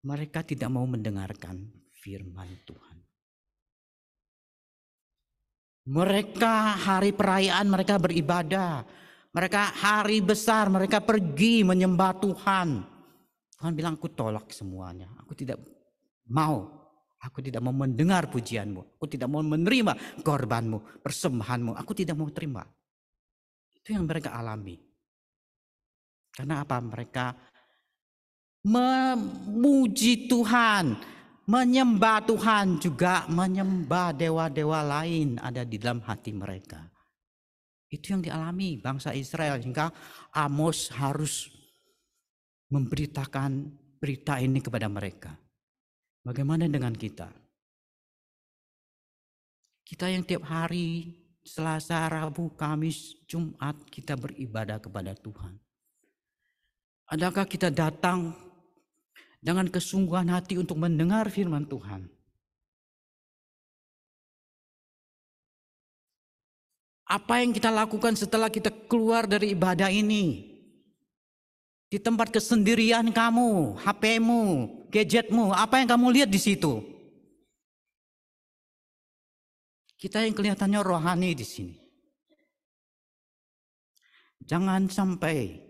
Mereka 0.05 0.45
tidak 0.45 0.69
mau 0.69 0.85
mendengarkan 0.85 1.65
firman 1.97 2.61
Tuhan. 2.61 2.97
Mereka 5.89 6.77
hari 6.85 7.09
perayaan 7.13 7.65
mereka 7.69 7.97
beribadah, 7.97 8.85
mereka 9.35 9.67
hari 9.75 10.23
besar, 10.23 10.71
mereka 10.71 11.03
pergi 11.03 11.67
menyembah 11.67 12.15
Tuhan. 12.23 12.87
Tuhan 13.59 13.73
bilang, 13.75 13.99
aku 13.99 14.07
tolak 14.15 14.47
semuanya. 14.55 15.11
Aku 15.19 15.35
tidak 15.35 15.59
mau. 16.31 16.71
Aku 17.19 17.43
tidak 17.43 17.59
mau 17.59 17.75
mendengar 17.75 18.31
pujianmu. 18.31 18.95
Aku 18.95 19.11
tidak 19.11 19.27
mau 19.27 19.43
menerima 19.43 20.23
korbanmu, 20.23 21.03
persembahanmu. 21.03 21.75
Aku 21.75 21.91
tidak 21.91 22.15
mau 22.15 22.31
terima. 22.31 22.63
Itu 23.75 23.91
yang 23.91 24.07
mereka 24.07 24.31
alami. 24.31 24.79
Karena 26.31 26.63
apa? 26.63 26.79
Mereka 26.79 27.25
memuji 28.63 30.31
Tuhan, 30.31 30.95
menyembah 31.43 32.23
Tuhan 32.23 32.79
juga 32.79 33.27
menyembah 33.27 34.15
dewa-dewa 34.15 34.79
lain 34.79 35.43
ada 35.43 35.67
di 35.67 35.75
dalam 35.75 35.99
hati 36.07 36.31
mereka. 36.31 36.94
Itu 37.89 38.17
yang 38.17 38.21
dialami 38.25 38.81
bangsa 38.81 39.13
Israel 39.13 39.61
hingga 39.61 39.93
Amos 40.33 40.89
harus 40.95 41.49
memberitakan 42.73 43.69
berita 44.01 44.41
ini 44.41 44.59
kepada 44.59 44.89
mereka. 44.89 45.37
Bagaimana 46.25 46.65
dengan 46.65 46.93
kita? 46.93 47.29
Kita 49.85 50.09
yang 50.09 50.25
tiap 50.25 50.49
hari 50.49 51.13
Selasa, 51.45 52.09
Rabu, 52.09 52.57
Kamis, 52.57 53.21
Jumat 53.29 53.77
kita 53.93 54.17
beribadah 54.17 54.81
kepada 54.81 55.13
Tuhan. 55.13 55.61
Adakah 57.05 57.45
kita 57.45 57.69
datang 57.69 58.33
dengan 59.37 59.69
kesungguhan 59.69 60.33
hati 60.33 60.57
untuk 60.57 60.81
mendengar 60.81 61.29
firman 61.29 61.69
Tuhan? 61.69 62.09
Apa 67.05 67.45
yang 67.45 67.53
kita 67.53 67.69
lakukan 67.69 68.17
setelah 68.17 68.49
kita 68.49 68.73
keluar 68.89 69.29
dari 69.29 69.53
ibadah 69.53 69.93
ini? 69.93 70.57
Di 71.85 72.01
tempat 72.01 72.33
kesendirian 72.33 73.13
kamu, 73.13 73.77
HP-mu, 73.77 74.43
gadgetmu, 74.89 75.53
apa 75.53 75.79
yang 75.79 75.89
kamu 75.93 76.05
lihat 76.17 76.29
di 76.33 76.41
situ? 76.41 76.81
Kita 79.95 80.25
yang 80.25 80.33
kelihatannya 80.33 80.81
rohani 80.81 81.37
di 81.37 81.45
sini. 81.45 81.77
Jangan 84.41 84.89
sampai 84.89 85.61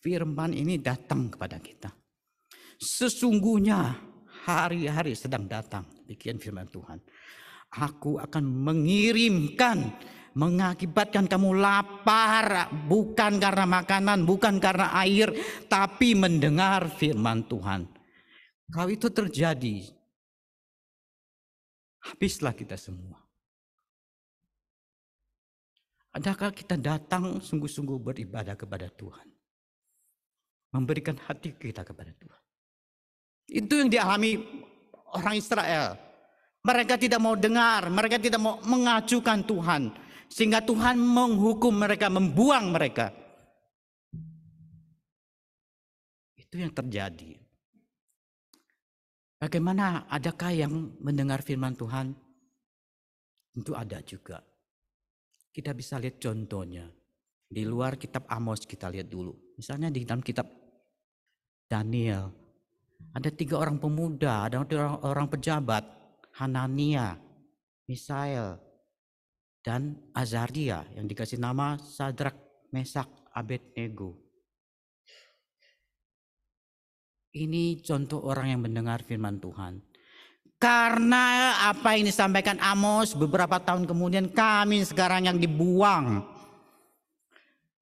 firman 0.00 0.56
ini 0.56 0.80
datang 0.80 1.28
kepada 1.28 1.60
kita. 1.60 1.92
Sesungguhnya 2.80 3.96
hari-hari 4.48 5.12
sedang 5.12 5.44
datang, 5.44 5.84
demikian 6.04 6.40
firman 6.40 6.68
Tuhan. 6.68 7.00
Aku 7.76 8.16
akan 8.16 8.44
mengirimkan 8.44 9.92
mengakibatkan 10.38 11.26
kamu 11.26 11.58
lapar 11.58 12.70
bukan 12.86 13.42
karena 13.42 13.66
makanan, 13.66 14.22
bukan 14.22 14.62
karena 14.62 14.94
air, 15.02 15.34
tapi 15.66 16.14
mendengar 16.14 16.86
firman 16.94 17.42
Tuhan. 17.50 17.90
Kalau 18.70 18.86
itu 18.86 19.10
terjadi, 19.10 19.82
habislah 22.06 22.54
kita 22.54 22.78
semua. 22.78 23.18
Adakah 26.14 26.54
kita 26.54 26.78
datang 26.78 27.42
sungguh-sungguh 27.42 27.98
beribadah 27.98 28.54
kepada 28.54 28.86
Tuhan? 28.94 29.26
Memberikan 30.70 31.18
hati 31.18 31.58
kita 31.58 31.82
kepada 31.82 32.14
Tuhan. 32.14 32.42
Itu 33.48 33.80
yang 33.80 33.90
dialami 33.90 34.38
orang 35.18 35.34
Israel. 35.34 35.98
Mereka 36.62 37.00
tidak 37.00 37.18
mau 37.18 37.32
dengar, 37.32 37.88
mereka 37.88 38.20
tidak 38.20 38.38
mau 38.38 38.60
mengajukan 38.60 39.40
Tuhan. 39.42 40.07
Sehingga 40.28 40.60
Tuhan 40.60 41.00
menghukum 41.00 41.72
mereka, 41.72 42.12
membuang 42.12 42.70
mereka. 42.70 43.10
Itu 46.36 46.60
yang 46.60 46.72
terjadi. 46.72 47.36
Bagaimana 49.38 50.08
adakah 50.10 50.50
yang 50.52 50.72
mendengar 51.00 51.40
firman 51.40 51.72
Tuhan? 51.76 52.12
Tentu 53.54 53.72
ada 53.72 53.98
juga. 54.04 54.42
Kita 55.50 55.72
bisa 55.72 55.96
lihat 55.96 56.20
contohnya. 56.20 56.86
Di 57.48 57.64
luar 57.64 57.96
kitab 57.96 58.28
Amos 58.28 58.68
kita 58.68 58.92
lihat 58.92 59.08
dulu. 59.08 59.32
Misalnya 59.56 59.88
di 59.88 60.04
dalam 60.04 60.20
kitab 60.20 60.46
Daniel. 61.64 62.28
Ada 63.14 63.32
tiga 63.32 63.56
orang 63.56 63.80
pemuda, 63.80 64.50
ada 64.50 64.60
orang, 64.60 64.94
orang 65.06 65.26
pejabat. 65.32 65.84
Hanania, 66.38 67.18
Misael, 67.90 68.67
dan 69.62 69.98
Azaria 70.14 70.86
yang 70.94 71.10
dikasih 71.10 71.38
nama 71.42 71.76
Sadrak, 71.76 72.36
Mesak, 72.70 73.08
Abednego. 73.34 74.16
Ini 77.34 77.82
contoh 77.84 78.24
orang 78.24 78.56
yang 78.56 78.60
mendengar 78.64 79.04
firman 79.04 79.38
Tuhan. 79.38 79.84
Karena 80.58 81.54
apa 81.70 81.94
yang 81.94 82.10
disampaikan 82.10 82.58
Amos 82.58 83.14
beberapa 83.14 83.62
tahun 83.62 83.86
kemudian 83.86 84.26
kami 84.34 84.82
sekarang 84.82 85.30
yang 85.30 85.38
dibuang. 85.38 86.26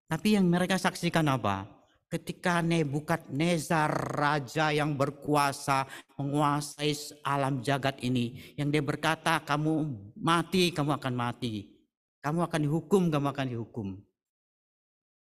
Tapi 0.07 0.37
yang 0.37 0.45
mereka 0.45 0.77
saksikan 0.77 1.25
apa? 1.33 1.76
Ketika 2.07 2.63
Nebukadnezar 2.63 3.91
raja 4.15 4.71
yang 4.71 4.95
berkuasa 4.95 5.91
menguasai 6.15 6.95
alam 7.27 7.59
jagat 7.67 7.99
ini, 7.99 8.55
yang 8.55 8.71
dia 8.71 8.79
berkata, 8.79 9.43
"Kamu 9.43 9.73
mati, 10.23 10.71
kamu 10.71 11.03
akan 11.03 11.15
mati. 11.19 11.67
Kamu 12.23 12.47
akan 12.47 12.61
dihukum, 12.63 13.11
kamu 13.11 13.27
akan 13.35 13.47
dihukum." 13.51 13.89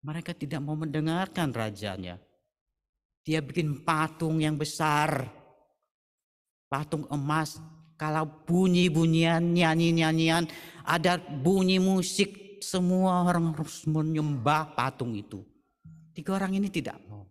Mereka 0.06 0.38
tidak 0.38 0.62
mau 0.62 0.78
mendengarkan 0.78 1.50
rajanya. 1.50 2.22
Dia 3.26 3.42
bikin 3.42 3.82
patung 3.82 4.38
yang 4.38 4.54
besar. 4.54 5.26
Patung 6.70 7.10
emas. 7.10 7.58
Kalau 7.98 8.46
bunyi-bunyian, 8.46 9.42
nyanyi-nyanyian, 9.42 10.46
ada 10.86 11.18
bunyi 11.18 11.82
musik, 11.82 12.62
semua 12.62 13.26
orang 13.26 13.58
harus 13.58 13.82
menyembah 13.90 14.78
patung 14.78 15.18
itu. 15.18 15.42
Tiga 16.16 16.40
orang 16.40 16.56
ini 16.56 16.72
tidak 16.72 16.96
mau. 17.04 17.28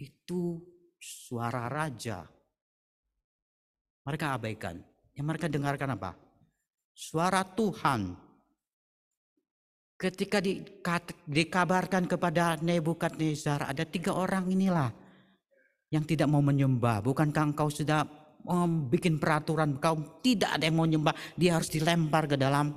Itu 0.00 0.64
suara 0.96 1.68
raja. 1.68 2.24
Mereka 4.08 4.32
abaikan. 4.32 4.80
Yang 5.12 5.26
mereka 5.28 5.46
dengarkan 5.52 5.92
apa? 5.92 6.16
Suara 6.96 7.44
Tuhan. 7.44 8.16
Ketika 10.00 10.40
dikabarkan 11.28 12.08
kepada 12.08 12.56
Nebukadnezar, 12.64 13.68
ada 13.68 13.84
tiga 13.84 14.16
orang 14.16 14.48
inilah 14.48 14.88
yang 15.92 16.02
tidak 16.08 16.32
mau 16.32 16.40
menyembah. 16.40 17.04
Bukankah 17.04 17.52
engkau 17.52 17.68
sudah 17.68 18.08
membuat 18.44 19.20
peraturan 19.20 19.76
kau 19.76 20.20
tidak 20.24 20.56
ada 20.56 20.64
yang 20.64 20.80
mau 20.80 20.88
menyembah. 20.88 21.12
Dia 21.36 21.60
harus 21.60 21.68
dilempar 21.68 22.24
ke 22.24 22.40
dalam 22.40 22.72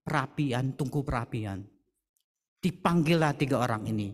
perapian, 0.00 0.72
tungku 0.72 1.04
perapian. 1.04 1.62
Dipanggillah 2.58 3.38
tiga 3.38 3.62
orang 3.62 3.86
ini. 3.86 4.10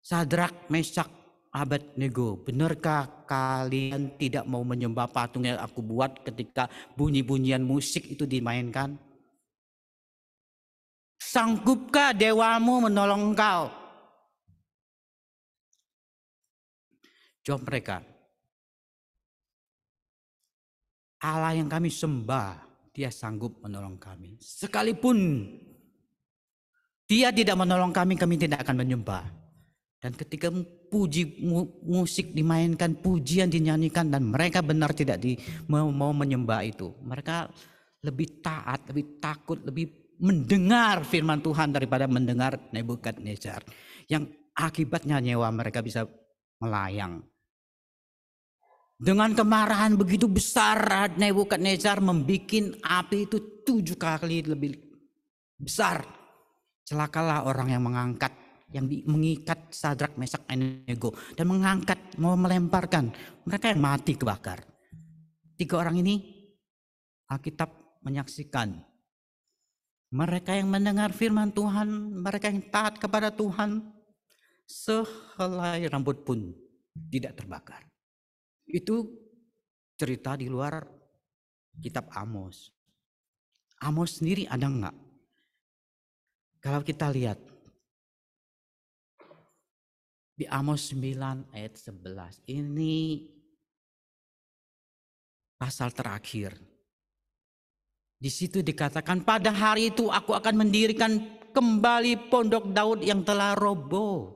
Sadrak, 0.00 0.72
Mesak, 0.72 1.08
Abednego, 1.52 2.40
benarkah 2.40 3.26
kalian 3.28 4.16
tidak 4.16 4.48
mau 4.48 4.64
menyembah 4.64 5.10
patung 5.10 5.44
yang 5.44 5.60
aku 5.60 5.84
buat 5.84 6.24
ketika 6.24 6.70
bunyi-bunyian 6.96 7.60
musik 7.60 8.08
itu 8.08 8.24
dimainkan? 8.24 8.96
Sanggupkah 11.20 12.16
dewamu 12.16 12.88
menolong 12.88 13.36
engkau? 13.36 13.68
Jawab 17.44 17.68
mereka. 17.68 18.00
Allah 21.20 21.52
yang 21.52 21.68
kami 21.68 21.92
sembah, 21.92 22.56
dia 22.96 23.12
sanggup 23.12 23.60
menolong 23.60 24.00
kami. 24.00 24.40
Sekalipun 24.40 25.44
dia 27.10 27.34
tidak 27.34 27.58
menolong 27.58 27.90
kami, 27.90 28.14
kami 28.14 28.38
tidak 28.38 28.62
akan 28.62 28.86
menyembah. 28.86 29.26
Dan 29.98 30.14
ketika 30.14 30.46
puji 30.88 31.42
musik 31.82 32.30
dimainkan, 32.30 32.94
pujian 33.02 33.50
dinyanyikan 33.50 34.14
dan 34.14 34.30
mereka 34.30 34.62
benar 34.62 34.94
tidak 34.94 35.18
di, 35.18 35.34
mau, 35.66 35.90
mau 35.90 36.14
menyembah 36.14 36.62
itu. 36.62 36.94
Mereka 37.02 37.50
lebih 38.06 38.38
taat, 38.38 38.86
lebih 38.94 39.18
takut, 39.18 39.58
lebih 39.58 39.90
mendengar 40.22 41.02
firman 41.02 41.42
Tuhan 41.42 41.74
daripada 41.74 42.06
mendengar 42.06 42.56
Nebukadnezar. 42.70 43.66
Yang 44.06 44.30
akibatnya 44.54 45.18
nyewa 45.18 45.50
mereka 45.50 45.82
bisa 45.82 46.06
melayang. 46.62 47.26
Dengan 49.00 49.34
kemarahan 49.34 49.98
begitu 49.98 50.30
besar 50.30 51.10
Nebukadnezar 51.18 51.98
membuat 51.98 52.78
api 52.80 53.26
itu 53.26 53.66
tujuh 53.66 53.98
kali 53.98 54.46
lebih 54.46 54.78
besar. 55.58 56.19
Celakalah 56.90 57.46
orang 57.46 57.70
yang 57.70 57.86
mengangkat, 57.86 58.34
yang 58.74 58.90
mengikat 59.06 59.70
Sadrak, 59.70 60.18
Mesak, 60.18 60.42
Abednego 60.50 61.14
dan 61.38 61.46
mengangkat 61.46 62.18
mau 62.18 62.34
melemparkan. 62.34 63.14
Mereka 63.46 63.70
yang 63.70 63.78
mati 63.78 64.18
kebakar. 64.18 64.66
Tiga 65.54 65.78
orang 65.78 66.02
ini 66.02 66.18
Alkitab 67.30 68.02
menyaksikan 68.02 68.90
mereka 70.10 70.58
yang 70.58 70.66
mendengar 70.66 71.14
firman 71.14 71.54
Tuhan, 71.54 71.86
mereka 72.18 72.50
yang 72.50 72.66
taat 72.66 72.98
kepada 72.98 73.30
Tuhan, 73.30 73.78
sehelai 74.66 75.86
rambut 75.86 76.26
pun 76.26 76.50
tidak 77.14 77.38
terbakar. 77.38 77.86
Itu 78.66 79.06
cerita 79.94 80.34
di 80.34 80.50
luar 80.50 80.82
kitab 81.78 82.10
Amos. 82.10 82.74
Amos 83.78 84.18
sendiri 84.18 84.50
ada 84.50 84.66
enggak? 84.66 84.96
Kalau 86.60 86.84
kita 86.84 87.08
lihat, 87.08 87.40
Di 90.40 90.48
Amos 90.48 90.88
9 90.88 91.52
ayat 91.52 91.76
11. 91.76 92.48
Ini 92.48 93.20
pasal 95.60 95.92
terakhir. 95.92 96.56
Di 98.16 98.32
situ 98.32 98.64
dikatakan 98.64 99.20
pada 99.20 99.52
hari 99.52 99.92
itu 99.92 100.08
aku 100.08 100.32
akan 100.32 100.64
mendirikan 100.64 101.44
kembali 101.52 102.32
pondok 102.32 102.72
Daud 102.72 103.04
yang 103.04 103.20
telah 103.20 103.52
roboh. 103.52 104.32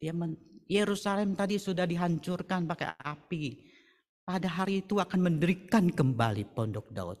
Dia 0.00 0.16
Yerusalem 0.64 1.36
tadi 1.36 1.60
sudah 1.60 1.84
dihancurkan 1.84 2.64
pakai 2.64 2.96
api. 2.96 3.60
Pada 4.24 4.48
hari 4.48 4.88
itu 4.88 4.96
akan 4.96 5.20
mendirikan 5.20 5.92
kembali 5.92 6.48
pondok 6.56 6.88
Daud. 6.88 7.20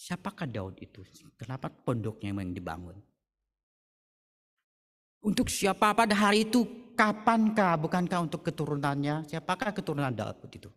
Siapakah 0.00 0.48
Daud 0.48 0.80
itu? 0.80 1.04
Kenapa 1.36 1.68
pondoknya 1.68 2.32
yang 2.32 2.56
dibangun? 2.56 2.96
Untuk 5.20 5.52
siapa 5.52 5.92
pada 5.92 6.16
hari 6.16 6.48
itu? 6.48 6.64
Kapankah? 6.96 7.76
Bukankah 7.76 8.24
untuk 8.24 8.40
keturunannya? 8.40 9.28
Siapakah 9.28 9.76
keturunan 9.76 10.08
Daud 10.08 10.40
itu? 10.48 10.72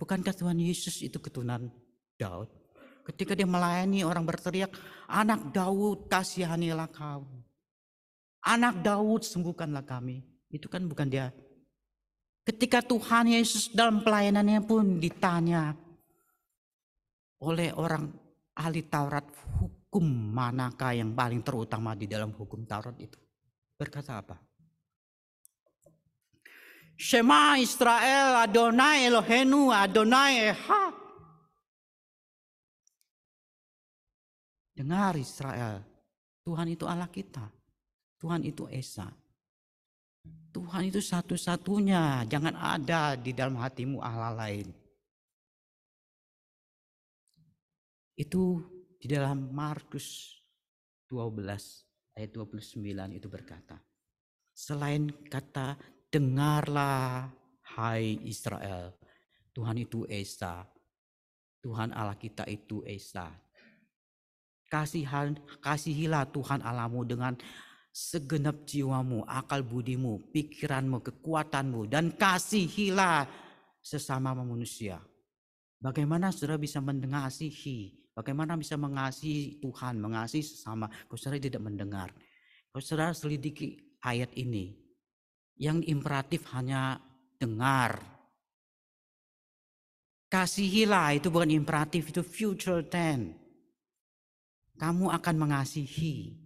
Bukankah 0.00 0.32
Tuhan 0.32 0.56
Yesus 0.56 1.04
itu 1.04 1.20
keturunan 1.20 1.68
Daud? 2.16 2.48
Ketika 3.04 3.36
dia 3.36 3.44
melayani 3.44 4.00
orang 4.00 4.24
berteriak, 4.24 4.72
anak 5.12 5.52
Daud 5.52 6.08
kasihanilah 6.08 6.88
kau. 6.88 7.28
Anak 8.48 8.80
Daud 8.80 9.28
sembuhkanlah 9.28 9.84
kami. 9.84 10.24
Itu 10.48 10.72
kan 10.72 10.88
bukan 10.88 11.12
dia. 11.12 11.28
Ketika 12.48 12.80
Tuhan 12.80 13.28
Yesus 13.28 13.68
dalam 13.76 14.00
pelayanannya 14.00 14.64
pun 14.64 14.96
ditanya 14.96 15.76
oleh 17.44 17.68
orang 17.76 18.23
ahli 18.54 18.86
Taurat, 18.86 19.26
hukum 19.58 20.06
manakah 20.34 20.94
yang 20.94 21.14
paling 21.14 21.42
terutama 21.42 21.94
di 21.98 22.06
dalam 22.06 22.30
hukum 22.34 22.62
Taurat 22.66 22.94
itu? 22.98 23.18
Berkata 23.74 24.22
apa? 24.22 24.38
Shema 26.94 27.58
Israel 27.58 28.46
Adonai 28.46 29.10
Elohenu 29.10 29.74
Adonai 29.74 30.54
Echad. 30.54 30.94
Dengar 34.74 35.14
Israel, 35.14 35.82
Tuhan 36.42 36.66
itu 36.74 36.82
Allah 36.86 37.06
kita. 37.06 37.46
Tuhan 38.18 38.42
itu 38.42 38.66
Esa. 38.66 39.06
Tuhan 40.54 40.86
itu 40.86 41.02
satu-satunya, 41.02 42.26
jangan 42.30 42.54
ada 42.58 43.18
di 43.18 43.34
dalam 43.34 43.58
hatimu 43.58 43.98
Allah 44.02 44.34
lain. 44.34 44.70
Itu 48.14 48.62
di 48.98 49.10
dalam 49.10 49.50
Markus 49.50 50.38
12 51.10 52.14
ayat 52.14 52.30
29 52.30 53.18
itu 53.18 53.26
berkata, 53.26 53.78
selain 54.54 55.10
kata 55.26 55.74
dengarlah 56.08 57.26
hai 57.74 58.22
Israel, 58.22 58.94
Tuhan 59.50 59.82
itu 59.82 60.06
Esa. 60.06 60.62
Tuhan 61.58 61.90
Allah 61.90 62.14
kita 62.14 62.46
itu 62.46 62.84
Esa. 62.86 63.34
Kasihan, 64.70 65.34
kasihilah 65.62 66.28
Tuhan 66.30 66.62
Allahmu 66.62 67.02
dengan 67.06 67.34
segenap 67.94 68.66
jiwamu, 68.66 69.22
akal 69.26 69.62
budimu, 69.62 70.34
pikiranmu, 70.34 70.98
kekuatanmu, 71.02 71.86
dan 71.86 72.10
kasihilah 72.14 73.26
sesama 73.78 74.34
manusia. 74.34 74.98
Bagaimana 75.78 76.34
saudara 76.34 76.58
bisa 76.58 76.82
mengasihi? 76.82 78.03
Bagaimana 78.14 78.54
bisa 78.54 78.78
mengasihi 78.78 79.58
Tuhan, 79.58 79.98
mengasihi 79.98 80.46
sesama? 80.46 80.86
Kau 81.10 81.18
saudara 81.18 81.42
tidak 81.42 81.66
mendengar. 81.66 82.14
Kau 82.70 82.78
saudara 82.78 83.10
selidiki 83.10 83.98
ayat 84.06 84.30
ini. 84.38 84.70
Yang 85.58 85.90
imperatif 85.90 86.46
hanya 86.54 87.02
dengar. 87.42 87.98
Kasihilah 90.30 91.18
itu 91.18 91.30
bukan 91.30 91.50
imperatif, 91.50 92.10
itu 92.10 92.22
future 92.22 92.86
tense. 92.86 93.34
Kamu 94.78 95.10
akan 95.10 95.34
mengasihi. 95.34 96.38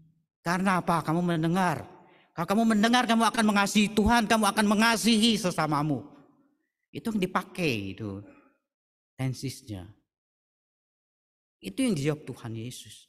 Karena 0.44 0.80
apa? 0.80 1.04
Kamu 1.04 1.20
mendengar. 1.20 1.84
Kalau 2.32 2.48
kamu 2.48 2.64
mendengar, 2.76 3.04
kamu 3.04 3.28
akan 3.28 3.44
mengasihi 3.44 3.92
Tuhan, 3.92 4.24
kamu 4.24 4.44
akan 4.52 4.66
mengasihi 4.68 5.36
sesamamu. 5.36 6.04
Itu 6.92 7.12
yang 7.12 7.20
dipakai 7.20 7.96
itu. 7.96 8.24
Tensisnya. 9.16 9.97
Itu 11.58 11.82
yang 11.82 11.94
dijawab 11.98 12.22
Tuhan 12.22 12.52
Yesus. 12.54 13.08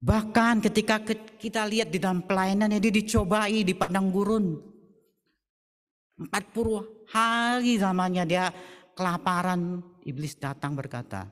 Bahkan 0.00 0.64
ketika 0.64 1.00
kita 1.36 1.68
lihat 1.68 1.92
di 1.92 2.00
dalam 2.00 2.24
pelayanannya 2.24 2.80
dia 2.80 2.92
dicobai 2.92 3.60
di 3.64 3.76
padang 3.76 4.08
gurun. 4.08 4.56
40 6.20 6.28
hari 7.12 7.80
lamanya 7.80 8.24
dia 8.24 8.44
kelaparan. 8.96 9.80
Iblis 10.04 10.40
datang 10.40 10.72
berkata, 10.72 11.28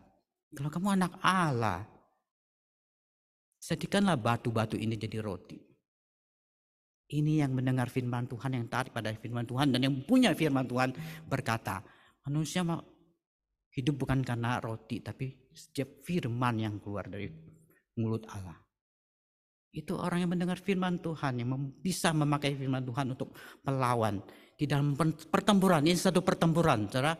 kalau 0.53 0.69
kamu 0.69 1.01
anak 1.01 1.13
Allah, 1.25 1.89
sedikanlah 3.57 4.21
batu-batu 4.21 4.77
ini 4.77 4.97
jadi 4.97 5.21
roti. 5.25 5.57
Ini 7.09 7.41
yang 7.41 7.57
mendengar 7.57 7.89
firman 7.89 8.29
Tuhan, 8.29 8.53
yang 8.53 8.69
tarik 8.69 8.93
pada 8.93 9.09
firman 9.17 9.49
Tuhan, 9.49 9.73
dan 9.73 9.81
yang 9.81 9.97
punya 10.05 10.37
firman 10.37 10.69
Tuhan 10.69 10.93
berkata, 11.25 11.81
manusia 12.29 12.61
hidup 13.79 13.95
bukan 13.95 14.27
karena 14.27 14.59
roti, 14.59 14.99
tapi 14.99 15.55
setiap 15.55 16.03
firman 16.03 16.59
yang 16.59 16.83
keluar 16.83 17.07
dari 17.07 17.31
mulut 17.95 18.27
Allah. 18.35 18.59
Itu 19.71 19.95
orang 19.95 20.27
yang 20.27 20.35
mendengar 20.35 20.59
firman 20.59 20.99
Tuhan 20.99 21.39
yang 21.39 21.55
bisa 21.79 22.11
memakai 22.11 22.59
firman 22.59 22.83
Tuhan 22.83 23.15
untuk 23.15 23.39
melawan 23.63 24.19
di 24.59 24.67
dalam 24.67 24.99
pertempuran. 25.31 25.87
Ini 25.87 25.95
satu 25.95 26.27
pertempuran, 26.27 26.91
saudara. 26.91 27.15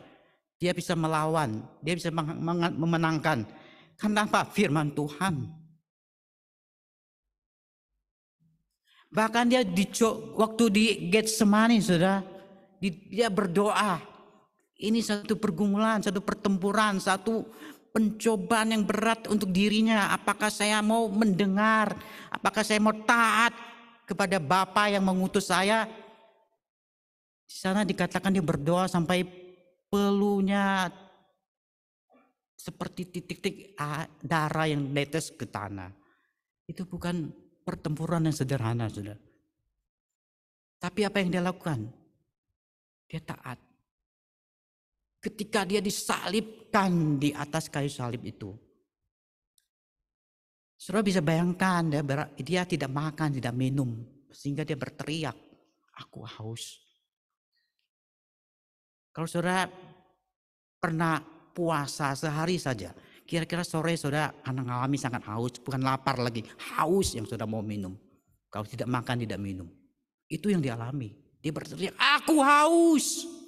Dia 0.59 0.75
bisa 0.75 0.91
melawan, 0.99 1.63
dia 1.79 1.95
bisa 1.95 2.11
memenangkan. 2.11 3.47
Karena 3.95 4.27
apa? 4.27 4.43
Firman 4.43 4.91
Tuhan. 4.91 5.47
Bahkan 9.07 9.45
dia 9.47 9.63
di 9.63 9.87
waktu 10.35 10.63
di 10.67 10.85
Getsemani, 11.07 11.79
saudara, 11.79 12.19
dia 12.83 13.31
berdoa. 13.31 14.08
Ini 14.79 15.03
satu 15.03 15.35
pergumulan, 15.35 15.99
satu 15.99 16.23
pertempuran, 16.23 17.03
satu 17.03 17.43
pencobaan 17.91 18.71
yang 18.71 18.87
berat 18.87 19.27
untuk 19.27 19.51
dirinya. 19.51 20.15
Apakah 20.15 20.47
saya 20.47 20.79
mau 20.79 21.11
mendengar? 21.11 21.99
Apakah 22.31 22.63
saya 22.63 22.79
mau 22.79 22.95
taat 22.95 23.51
kepada 24.07 24.39
Bapa 24.39 24.87
yang 24.87 25.03
mengutus 25.03 25.51
saya? 25.51 25.83
Di 27.43 27.55
sana 27.59 27.83
dikatakan 27.83 28.31
dia 28.31 28.39
berdoa 28.39 28.87
sampai 28.87 29.27
pelunya 29.91 30.87
seperti 32.55 33.19
titik-titik 33.19 33.75
darah 34.23 34.67
yang 34.69 34.79
netes 34.95 35.27
ke 35.35 35.43
tanah. 35.43 35.91
Itu 36.71 36.87
bukan 36.87 37.35
pertempuran 37.67 38.31
yang 38.31 38.35
sederhana, 38.37 38.87
sudah. 38.87 39.19
Tapi 40.79 41.03
apa 41.03 41.19
yang 41.19 41.35
dia 41.35 41.43
lakukan? 41.43 41.83
Dia 43.11 43.19
taat 43.19 43.59
ketika 45.19 45.67
dia 45.67 45.83
disalibkan 45.83 47.19
di 47.19 47.35
atas 47.35 47.67
kayu 47.67 47.91
salib 47.91 48.23
itu. 48.23 48.55
Saudara 50.79 51.03
bisa 51.03 51.19
bayangkan 51.19 51.83
dia, 51.91 52.01
dia 52.39 52.63
tidak 52.63 52.87
makan, 52.87 53.35
tidak 53.35 53.51
minum. 53.51 53.99
Sehingga 54.31 54.63
dia 54.63 54.79
berteriak, 54.79 55.35
aku 55.99 56.23
haus. 56.23 56.79
Kalau 59.11 59.27
saudara 59.27 59.67
pernah 60.79 61.19
puasa 61.51 62.15
sehari 62.15 62.55
saja, 62.55 62.95
kira-kira 63.27 63.67
sore 63.67 63.99
saudara 63.99 64.31
akan 64.39 64.63
mengalami 64.63 64.95
sangat 64.95 65.27
haus, 65.27 65.59
bukan 65.59 65.83
lapar 65.83 66.15
lagi, 66.15 66.47
haus 66.79 67.11
yang 67.11 67.27
saudara 67.27 67.49
mau 67.51 67.59
minum. 67.59 67.99
Kalau 68.47 68.63
tidak 68.63 68.87
makan, 68.87 69.27
tidak 69.27 69.43
minum. 69.43 69.67
Itu 70.31 70.47
yang 70.47 70.63
dialami. 70.63 71.11
Dia 71.43 71.51
berteriak, 71.51 71.93
aku 71.99 72.39
haus. 72.39 73.38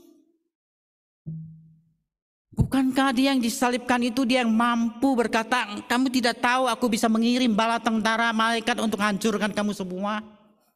Bukankah 2.52 3.16
dia 3.16 3.32
yang 3.32 3.40
disalibkan 3.40 4.04
itu 4.04 4.28
dia 4.28 4.44
yang 4.44 4.52
mampu 4.52 5.16
berkata, 5.16 5.72
kamu 5.88 6.12
tidak 6.12 6.44
tahu 6.44 6.68
aku 6.68 6.92
bisa 6.92 7.08
mengirim 7.08 7.56
bala 7.56 7.80
tentara 7.80 8.36
malaikat 8.36 8.76
untuk 8.84 9.00
hancurkan 9.00 9.56
kamu 9.56 9.72
semua. 9.72 10.20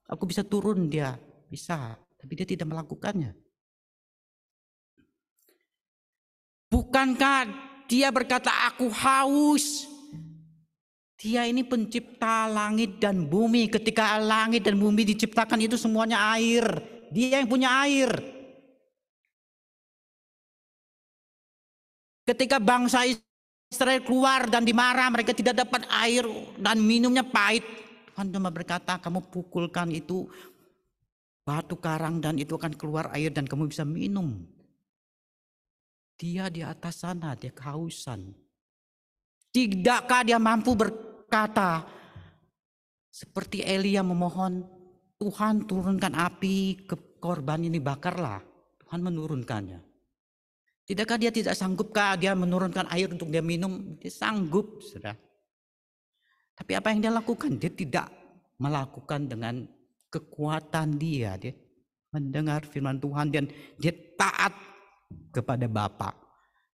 Aku 0.07 0.23
bisa 0.23 0.39
turun 0.39 0.87
dia, 0.87 1.19
bisa. 1.51 1.99
Tapi 2.15 2.31
dia 2.31 2.47
tidak 2.47 2.71
melakukannya. 2.71 3.35
Bukankah 6.71 7.43
dia 7.91 8.07
berkata, 8.07 8.71
aku 8.71 8.87
haus. 8.89 9.91
Dia 11.19 11.43
ini 11.43 11.67
pencipta 11.67 12.47
langit 12.47 13.03
dan 13.03 13.27
bumi. 13.27 13.67
Ketika 13.67 14.15
langit 14.15 14.63
dan 14.63 14.79
bumi 14.79 15.03
diciptakan 15.03 15.59
itu 15.59 15.75
semuanya 15.75 16.31
air. 16.39 16.63
Dia 17.11 17.43
yang 17.43 17.51
punya 17.51 17.83
air. 17.83 18.34
Ketika 22.25 22.57
bangsa 22.57 23.05
Israel 23.69 24.01
keluar 24.01 24.49
dan 24.49 24.65
dimarah, 24.65 25.13
mereka 25.13 25.29
tidak 25.31 25.61
dapat 25.61 25.85
air 26.01 26.25
dan 26.57 26.81
minumnya 26.81 27.21
pahit. 27.21 27.61
Tuhan 28.09 28.33
cuma 28.33 28.49
berkata, 28.49 28.97
kamu 28.97 29.29
pukulkan 29.29 29.93
itu 29.93 30.25
batu 31.45 31.77
karang 31.77 32.17
dan 32.17 32.41
itu 32.41 32.57
akan 32.57 32.73
keluar 32.73 33.13
air 33.13 33.29
dan 33.29 33.45
kamu 33.45 33.69
bisa 33.69 33.85
minum. 33.85 34.41
Dia 36.17 36.49
di 36.49 36.65
atas 36.65 37.05
sana, 37.05 37.37
dia 37.37 37.53
kehausan. 37.53 38.33
Tidakkah 39.53 40.25
dia 40.25 40.41
mampu 40.41 40.73
berkata 40.73 41.85
seperti 43.13 43.63
Elia 43.63 44.01
memohon, 44.01 44.65
Tuhan 45.15 45.63
turunkan 45.63 46.11
api 46.11 46.87
ke 46.89 47.19
korban 47.21 47.63
ini 47.63 47.79
bakarlah. 47.79 48.43
Tuhan 48.83 48.99
menurunkannya. 48.99 49.94
Tidakkah 50.85 51.17
dia 51.17 51.33
tidak 51.33 51.57
sanggupkah 51.57 52.13
dia 52.13 52.37
menurunkan 52.37 52.85
air 52.93 53.09
untuk 53.09 53.33
dia 53.33 53.41
minum? 53.41 53.97
Dia 53.97 54.13
sanggup, 54.13 54.85
sudah. 54.85 55.17
Tapi 56.53 56.71
apa 56.77 56.93
yang 56.93 57.01
dia 57.01 57.11
lakukan? 57.11 57.57
Dia 57.57 57.73
tidak 57.73 58.13
melakukan 58.61 59.25
dengan 59.25 59.65
kekuatan 60.13 60.93
dia. 61.01 61.41
Dia 61.41 61.57
mendengar 62.13 62.69
firman 62.69 63.01
Tuhan 63.01 63.33
dan 63.33 63.49
dia 63.81 63.91
taat 64.13 64.53
kepada 65.33 65.65
Bapa. 65.65 66.13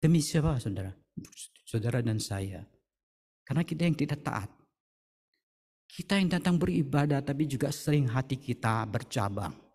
Demi 0.01 0.25
siapa 0.25 0.57
saudara? 0.57 0.91
Saudara 1.69 2.01
dan 2.01 2.17
saya. 2.17 2.65
Karena 3.45 3.61
kita 3.61 3.85
yang 3.85 3.95
tidak 3.95 4.25
taat. 4.25 4.49
Kita 5.85 6.17
yang 6.17 6.33
datang 6.33 6.57
beribadah 6.57 7.21
tapi 7.21 7.45
juga 7.45 7.69
sering 7.69 8.09
hati 8.09 8.41
kita 8.41 8.89
bercabang. 8.89 9.68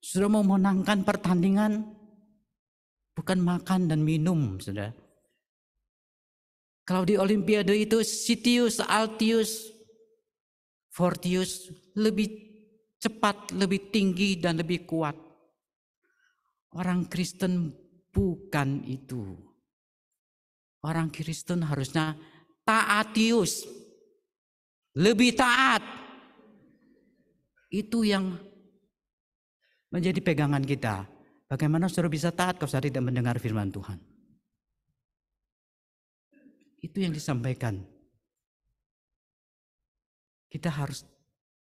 Sudah 0.00 0.32
mau 0.32 0.40
menangkan 0.40 1.04
pertandingan 1.04 1.84
bukan 3.12 3.38
makan 3.38 3.92
dan 3.92 4.00
minum, 4.00 4.56
saudara. 4.56 4.96
Kalau 6.88 7.04
di 7.06 7.14
Olimpiade 7.20 7.76
itu 7.76 8.02
Sitius, 8.02 8.82
Altius, 8.82 9.70
Fortius 10.90 11.70
lebih 11.94 12.26
cepat, 12.98 13.54
lebih 13.54 13.94
tinggi 13.94 14.40
dan 14.40 14.58
lebih 14.58 14.88
kuat. 14.88 15.14
Orang 16.74 17.06
Kristen 17.06 17.70
bukan 18.10 18.82
itu. 18.88 19.38
Orang 20.82 21.14
Kristen 21.14 21.62
harusnya 21.62 22.18
taatius. 22.66 23.68
Lebih 24.98 25.38
taat. 25.38 25.86
Itu 27.70 28.02
yang 28.02 28.34
menjadi 29.90 30.22
pegangan 30.22 30.62
kita. 30.62 31.06
Bagaimana 31.50 31.90
saudara 31.90 32.10
bisa 32.10 32.30
taat 32.30 32.56
kalau 32.56 32.70
saudara 32.70 32.86
tidak 32.86 33.04
mendengar 33.10 33.36
firman 33.42 33.74
Tuhan? 33.74 33.98
Itu 36.80 37.02
yang 37.02 37.12
disampaikan. 37.12 37.82
Kita 40.50 40.70
harus 40.70 41.04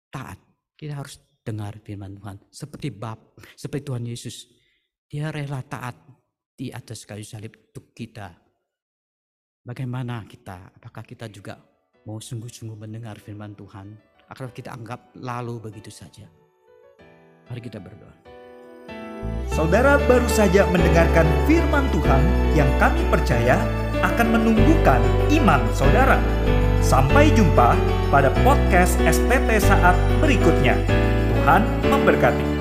taat. 0.09 0.41
Kita 0.77 0.97
harus 0.97 1.21
dengar 1.45 1.77
firman 1.85 2.17
Tuhan. 2.17 2.37
Seperti 2.51 2.89
bab, 2.91 3.37
seperti 3.55 3.83
Tuhan 3.87 4.05
Yesus. 4.09 4.37
Dia 5.07 5.31
rela 5.31 5.63
taat 5.63 5.95
di 6.57 6.73
atas 6.73 7.07
kayu 7.07 7.23
salib 7.23 7.55
untuk 7.71 7.93
kita. 7.95 8.33
Bagaimana 9.63 10.25
kita? 10.27 10.73
Apakah 10.75 11.05
kita 11.05 11.29
juga 11.31 11.61
mau 12.09 12.19
sungguh-sungguh 12.19 12.75
mendengar 12.75 13.21
firman 13.21 13.55
Tuhan? 13.55 13.95
Agar 14.27 14.51
kita 14.51 14.75
anggap 14.75 15.15
lalu 15.15 15.71
begitu 15.71 15.93
saja. 15.93 16.27
Mari 17.47 17.61
kita 17.63 17.79
berdoa. 17.79 18.11
Saudara 19.47 19.97
baru 20.05 20.27
saja 20.29 20.67
mendengarkan 20.69 21.25
firman 21.47 21.87
Tuhan 21.95 22.23
yang 22.59 22.69
kami 22.77 23.01
percaya 23.09 23.57
akan 24.03 24.35
menumbuhkan 24.35 25.01
iman 25.33 25.63
saudara. 25.73 26.19
Sampai 26.83 27.33
jumpa 27.33 27.79
pada 28.13 28.35
podcast 28.45 28.99
STT 29.07 29.63
saat 29.63 29.97
berikutnya. 30.21 30.77
Tuhan 31.33 31.63
memberkati. 31.89 32.56